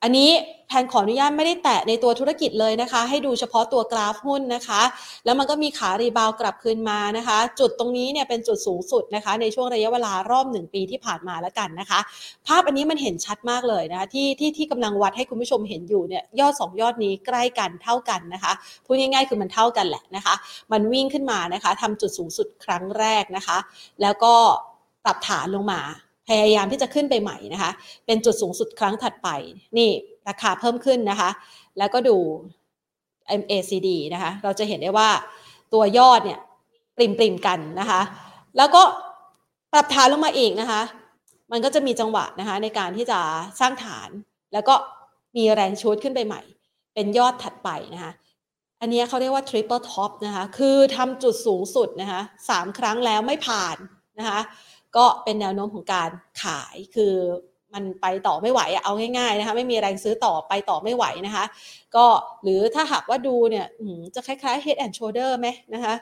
[0.03, 0.31] อันนี้
[0.69, 4.83] แพนขออนุญาตไม่ได้แตะในตัวธุรกิจเลยนะคะ ให้ดูเฉพาะตัวกราฟหุ้นนะคะ
[5.25, 12.01] แล้วมันก็มีขา rebound กลับคืนมานะคะ จุดตรงนี้เนี่ยเป็นจุดสูงสุดนะคะ ในช่วงระยะเวลารอบหนึ่งปีที่ผ่านมาแล้วกันนะคะ
[12.47, 18.53] ภาพอันนี้มันเห็นชัดมากเลยนะคะที่ที่ที่กำลังวัดให้คุณผู้ชมเห็นอยู่เนี่ยยอด 2 ยอดนี้ใกล้กันเท่ากันนะคะ
[18.85, 20.35] พูดง่ายๆคือมันเท่ากันแหละนะคะ
[20.73, 23.59] มันวิ่งขึ้นมานะคะทำจุดสูงสุดครั้งแรกนะคะ
[24.03, 24.35] แล้วก็
[25.05, 25.81] ปรับฐานลงมา
[26.29, 27.71] พยายามที่จะขึ้นไปใหม่นะคะ
[28.07, 29.29] เป็นจุดสูงสุดครั้งถัดไป
[29.79, 29.91] นี่
[30.29, 31.31] ราคาเพิ่มขึ้นนะคะ
[31.79, 32.17] แล้วก็ดู
[33.41, 35.11] MACD นะคะ เราจะเห็นได้ว่า
[35.73, 36.41] ตัวยอดเนี่ย
[36.97, 38.01] ปริมปริมกันนะคะ
[38.57, 38.83] แล้วก็
[39.73, 40.83] ปรับฐานลงมาอีกนะคะ
[41.53, 43.19] มันก็จะมีจังหวะนะคะในการที่จะ
[43.61, 44.09] สร้างฐาน
[44.53, 44.75] แล้วก็
[45.37, 46.43] มีแรงชูดขึ้นไปใหม่
[46.95, 48.13] เป็นยอดถัดไปนะคะ
[48.81, 53.77] อันนี้เขาเรียกว่า triple top นะคะ คือทำจุดสูงสุดนะคะสามครั้งแล้วไม่ผ่าน
[54.19, 54.41] นะคะ
[54.97, 56.11] ก็เป็นแนวโน้มของการ
[56.43, 57.15] ขายคือ
[57.75, 61.45] มันไปต่อไม่ไหวเอาง่ายๆนะคะไม่มีแรงซื้อต่อไปต่อไม่ไหวนะคะ
[61.97, 62.07] ก็
[62.43, 63.67] หรือถ้าหากว่าดูเนี่ย
[64.15, 65.95] จะคล้ายๆ head and shoulder ไหมนะคะ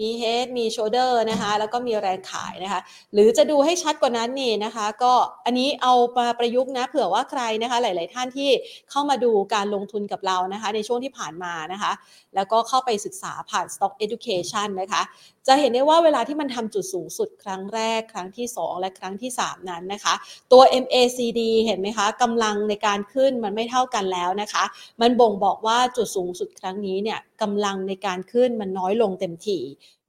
[0.00, 2.80] มีเฮดมีโชเดอร์นะคะแล้วก็มีแรงขายนะคะ
[3.12, 5.12] หรือจะดูให้ชัดกว่านั้นนี่นะคะ ก็
[5.46, 8.50] อันนี้เอามาประยุกต์นะเผื่อว่าใครนะคะหลาย ๆ ท่านที่
[8.90, 11.92] เข้ามาดูการลงทุนกับเรานะคะในช่วงที่ผ่านมานะคะ
[12.34, 15.02] แล้วก็เข้าไปศึกษาผ่าน Stock Education นะคะ
[15.46, 20.14] จะเห็นได้ว่าเวลาที่มันทำจุดสูงสุดครั้งแรก ครั้งที่ 2 และครั้งที่ 3 นั้นนะคะ
[20.52, 24.64] ตัว MACD เห็นไหมคะกำลังในการขึ้นมันไม่เท่ากันแล้วนะคะ
[25.00, 29.60] มันบ่งบอกว่าจุดสูงสุดครั้งนี้เนี่ยกำลังในการขึ้นมันน้อยลงเต็มที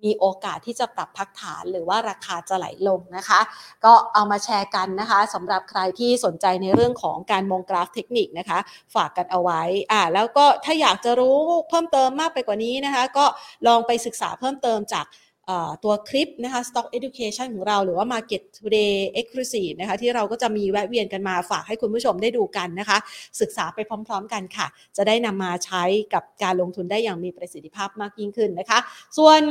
[0.06, 3.40] มีโอกาสที่จะปรับพักฐานหรือว่าราคาจะไหลลงนะคะ
[3.86, 8.60] ก็เอามาแชร์กันนะคะสำหรับใครที่สนใจในเรื่องของการมองกราฟเทคนิคนะคะ
[8.96, 9.62] ฝากกันเอาไว้
[9.92, 11.38] อ่าแล้วก็ถ้าอยากจะรู้
[11.70, 13.26] เพิ่มเติมมากไปกว่านี้นะคะ ก็
[13.68, 15.06] ลองไปศึกษาเพิ่มเติมจาก
[15.84, 22.98] ตัวคลิปนะคะ Stock Education ของเราหรือว่า Market Today Exclusive นะคะที่เราก็จะมีแวะเวียนกันมาฝากให้คุณผู้ชมได้ดูกันนะคะ
[23.42, 24.68] ศึกษาไปพร้อมๆกันค่ะ
[24.98, 25.84] จะได้นำมาใช้
[26.14, 28.80] กับการลงทุนได้อย่างมีประสิทธิภาพมากยิ่งขึ้นนะคะ
[29.18, 29.42] ส่วน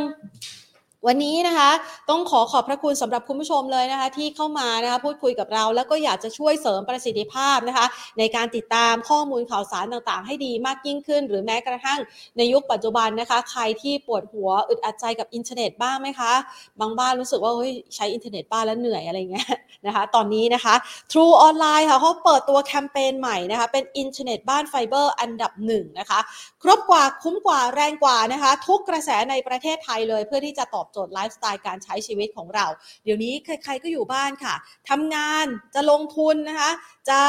[1.07, 1.71] วันนี้นะคะ
[2.11, 7.87] ต้องขอขอบพระคุณสำหรับคุณผู้ชมเลยนะคะที่เข้ามานะคะพูดคุยกับเรา แล้วก็อยากจะช่วยเสริมประสิทธิภาพนะคะ
[8.19, 11.99] ในการติดตามข้อมูลข่าวสารต่างๆ ให้ดีมากยิ่งขึ้น หรือแม้กระทั่ง
[12.37, 16.33] ในยุคปัจจุบันนะคะ ใครที่ปวดหัวอึดอัดใจกับอินเทอร์เน็ตบ้างไหมคะ
[16.81, 19.49] บางบ้านรู้สึกว่าเฮ้ยใช้อินเทอร์เน็ตบ้านแล้วเหนื่อยอะไรเงี้ย
[19.87, 20.75] นะคะ ตอนนี้นะคะ
[21.13, 26.21] True Online ค่ะเขาเปิดตัวแคมเปญใหม่นะคะ เป็นอินเทอร์เน็ตบ้านไฟเบอร์อันดับหนึ่งนะคะ
[26.63, 32.67] ครบกว่าคุ้มกว่าแรงกว่านะคะ ทุกกระแสในประเทศไทยเลยเพื่อที่จะตอบโจทย์ไลฟ์สไตล์การใช้ชีวิตของเรา
[33.05, 34.55] เดี๋ยวนี้ใครๆก็อยู่บ้านค่ะ
[34.91, 36.71] ทำงานจะลงทุนนะคะ
[37.11, 37.21] จะ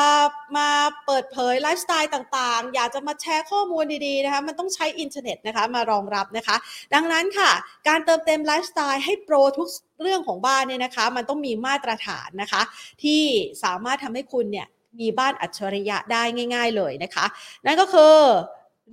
[0.57, 0.69] มา
[1.05, 6.55] เปิดเผยไลฟ์สไตล์ต่างๆ อยากจะมาแชร์ข้อมูลดีๆนะคะมันต้องใช้อินเทอร์เน็ตนะคะมารองรับนะคะ
[6.93, 7.51] ดังนั้นค่ะ
[7.87, 9.67] การเติมเต็มไลฟ์สไตล์ให้โปรทุก
[10.01, 12.61] เรื่องของบ้านเนี่ยนะคะ มันต้องมีมาตรฐานนะคะ
[13.03, 13.23] ที่
[13.63, 14.67] สามารถทำให้คุณเนี่ย
[14.99, 17.25] มีบ้านอัจฉริยะได้ง่าย ๆ เลยนะคะ
[17.65, 18.15] นั่นก็คือ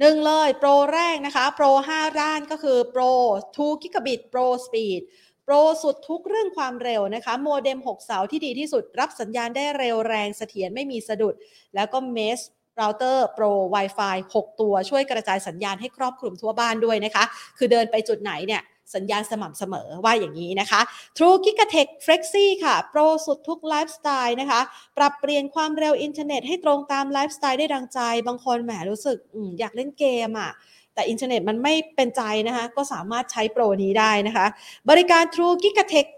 [0.00, 3.02] หนึ่งเลยโปรแรกนะคะโปร5ด้านก็คือโปร
[3.44, 5.02] 2กิกะบิตโปร speed
[5.44, 11.34] โปรสุดทุกเรื่องความเร็วนะคะ โมเด็ม 6 เสาที่ดีที่สุด รับสัญญาณได้เร็วแรงเสถียรไม่มีสะดุด
[11.74, 12.40] แล้วก็ mesh
[12.76, 17.24] router โปร Wi-Fi 6 ตัวช่วยกระจายสัญญาณให้ครอบคลุมทั่วบ้านด้วยนะคะ
[17.58, 18.62] คือเดินไปจุดไหนเนี่ย
[18.94, 20.80] สัญญาณสม่ำเสมอว่าอย่างนี้นะคะ
[21.16, 24.60] True Gigatech Flexi ค่ะ โปรสุดทุกไลฟ์สไตล์นะคะ
[24.96, 30.50] ปรับเปลี่ยนความเร็วอินเทอร์เน็ตให้ตรงตามไลฟ์สไตล์ได้ดังใจ บางคนแหมรู้สึกออยากเล่นเกมอะ่ะ
[30.94, 34.46] แต่อินเทอร์เน็ตมันไม่เป็นใจนะคะ ก็สามารถใช้โปรนี้ได้นะคะ
[34.90, 36.08] บริการ True Gigatech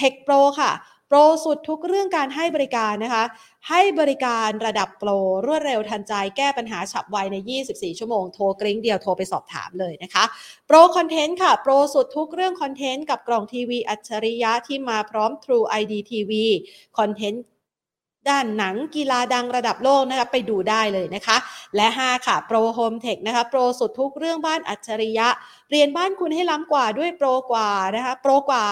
[0.00, 0.72] Tech Pro ค่ะ
[1.12, 3.24] โปรสุดทุกเรื่องการให้บริการนะคะ
[3.68, 5.10] ให้บริการระดับโปร
[5.46, 7.36] รวดเร็วทันใจแก้ปัญหาฉับไวใน
[7.68, 10.24] 24 ชั่วโมง โทรกริ้งเดียวโทรไปสอบถามเลยนะคะ
[10.66, 16.32] โปรคอนเทนต์ค่ะ โปรสุดทุกเรื่องคอนเทนต์กับกล่องทีวีอัจฉริยะที่มาพร้อม True ID TV
[16.98, 17.44] คอนเทนต์
[18.28, 21.36] ด้านหนังกีฬาดังระดับโลกนะคะไปดูได้เลยนะคะ
[21.76, 25.28] และ 5 ค่ะ Pro Home Tech นะคะ โปรสุดทุกเรื่องบ้านอัจฉริยะ
[25.68, 28.66] เปลี่ยนบ้านคุณให้ล้ำกว่าด้วยโปรกว่านะคะ โปรกว่า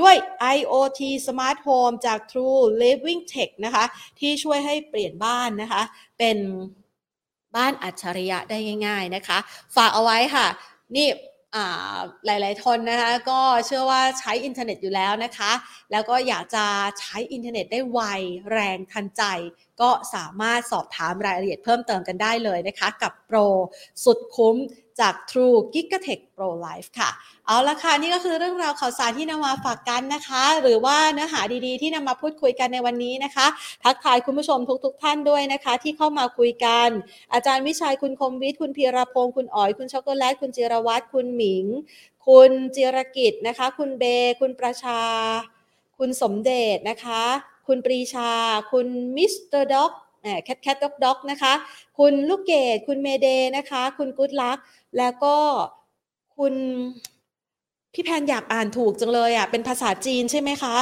[0.00, 0.14] ด้วย
[0.56, 3.84] IoT Smart Home จาก True Living Tech นะคะ
[4.18, 5.82] ที่ช่วยให้เปลี่ยนบ้านนะคะ
[6.18, 6.38] เป็น
[7.56, 9.38] บ้านอัจฉริยะได้ง่าย ๆนะคะ
[9.76, 10.46] ฝากเอาไว้ค่ะ
[10.96, 11.08] นี่
[12.26, 15.52] หลายๆคนนะคะก็เชื่อว่าใช้อินเทอร์เน็ตอยู่แล้วนะคะ
[15.92, 16.64] แล้วก็อยากจะ
[17.00, 18.00] ใช้อินเทอร์เน็ตได้ไว
[18.52, 19.22] แรงทันใจ
[19.80, 23.38] ก็สามารถสอบถามรายละเอียดเพิ่มเติมกันได้เลยนะคะ กับโปร
[24.04, 24.56] สุดคุ้ม
[25.00, 27.10] จาก True Gigatech Pro Life ค่ะ
[27.46, 33.46] เอาละค่ะนี่ก็คือเรื่องราวข่าวสารที่นำมาฝากกันนะคะ หรือว่าเนื้อหาดีๆ ที่นำมาพูดคุยกันในวันนี้นะคะ
[33.84, 36.88] ทักทายคุณผู้ชมทุกๆท่านด้วยนะคะ ที่เข้ามาคุยกัน
[37.32, 41.64] อาจารย์วิชัยคุณคมวิทย์คุณพีรพงศ์คุณอ๋อย คุณช็อกโกแลตคุณจิรวัตรคุณหมิง
[42.26, 44.04] คุณจิรกิจนะคะ คุณเบ
[44.40, 45.00] คุณประชา
[45.98, 47.22] คุณสมเดชนะคะ
[47.66, 48.30] คุณปรีชา
[48.72, 48.86] คุณ
[49.16, 49.92] มิสเตอร์ด็อก
[50.44, 51.52] แคทแคทด็อกด็อกนะคะ
[51.98, 54.58] คุณลูกเกดคุณเมเดนะคะ คุณกุ๊ดลัก
[54.98, 55.36] แล้วก็
[56.36, 56.54] คุณ
[57.94, 60.76] พี่แพนอยากอ่านถูกจังเลยอะเป็นภาษาจีนใช่ไหมคะ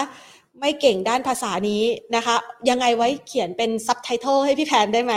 [0.61, 1.85] ไม่เก่งด้านภาษานี้
[2.17, 2.37] นะคะ
[2.69, 5.15] ยังไงไว้เขียนเป็นซับไตเติลให้พี่แพนได้ไหม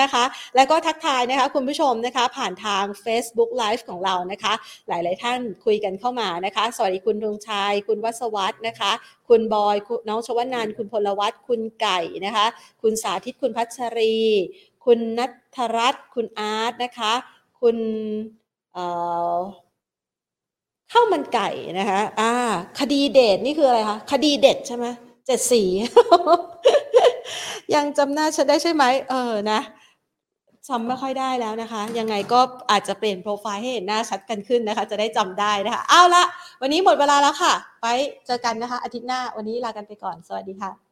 [0.00, 0.24] นะคะ
[0.56, 4.52] แล้วก็ทักทายนะคะคุณผู้ชมนะคะ ผ่านทาง Facebook Live ของเรานะคะ
[4.88, 8.92] หลายๆท่านคุยกันเข้ามานะคะ สวัสดีคุณดวงชัยคุณวัศวัตนะคะ
[9.28, 9.76] คุณบอย
[10.08, 12.46] น้องชวนานคุณพลวัตคุณไก่นะคะ
[12.82, 14.16] คุณสาธิตคุณพัชรี
[14.84, 15.26] คุณนั
[15.56, 17.12] ทรัตน์คุณอาร์ตนะคะ
[17.60, 17.76] คุณ
[20.92, 22.32] ข้าวมันไก่นะคะอ่า
[22.80, 24.86] คดีเด็ดนี่คืออะไรคะ คดีเด็ดใช่ไหม
[25.26, 25.62] เจ็ดสี
[27.74, 29.60] ยังจำหน้าฉันได้ใช่ไหม เออ นะ
[30.68, 36.24] จำไม่ค่อยได้แล้วนะคะ ยังไงก็อาจจะเปลี่ยนโปรไฟล์ให้เห็นหน้าชัดกันขึ้นนะคะ จะได้จำได้นะคะ เอาละ
[36.60, 37.86] วันนี้หมดเวลาแล้วค่ะ ไป
[38.26, 40.85] เจอกันนะคะ อาทิตย์หน้า วันนี้ลากันไปก่อน สวัสดีค่ะ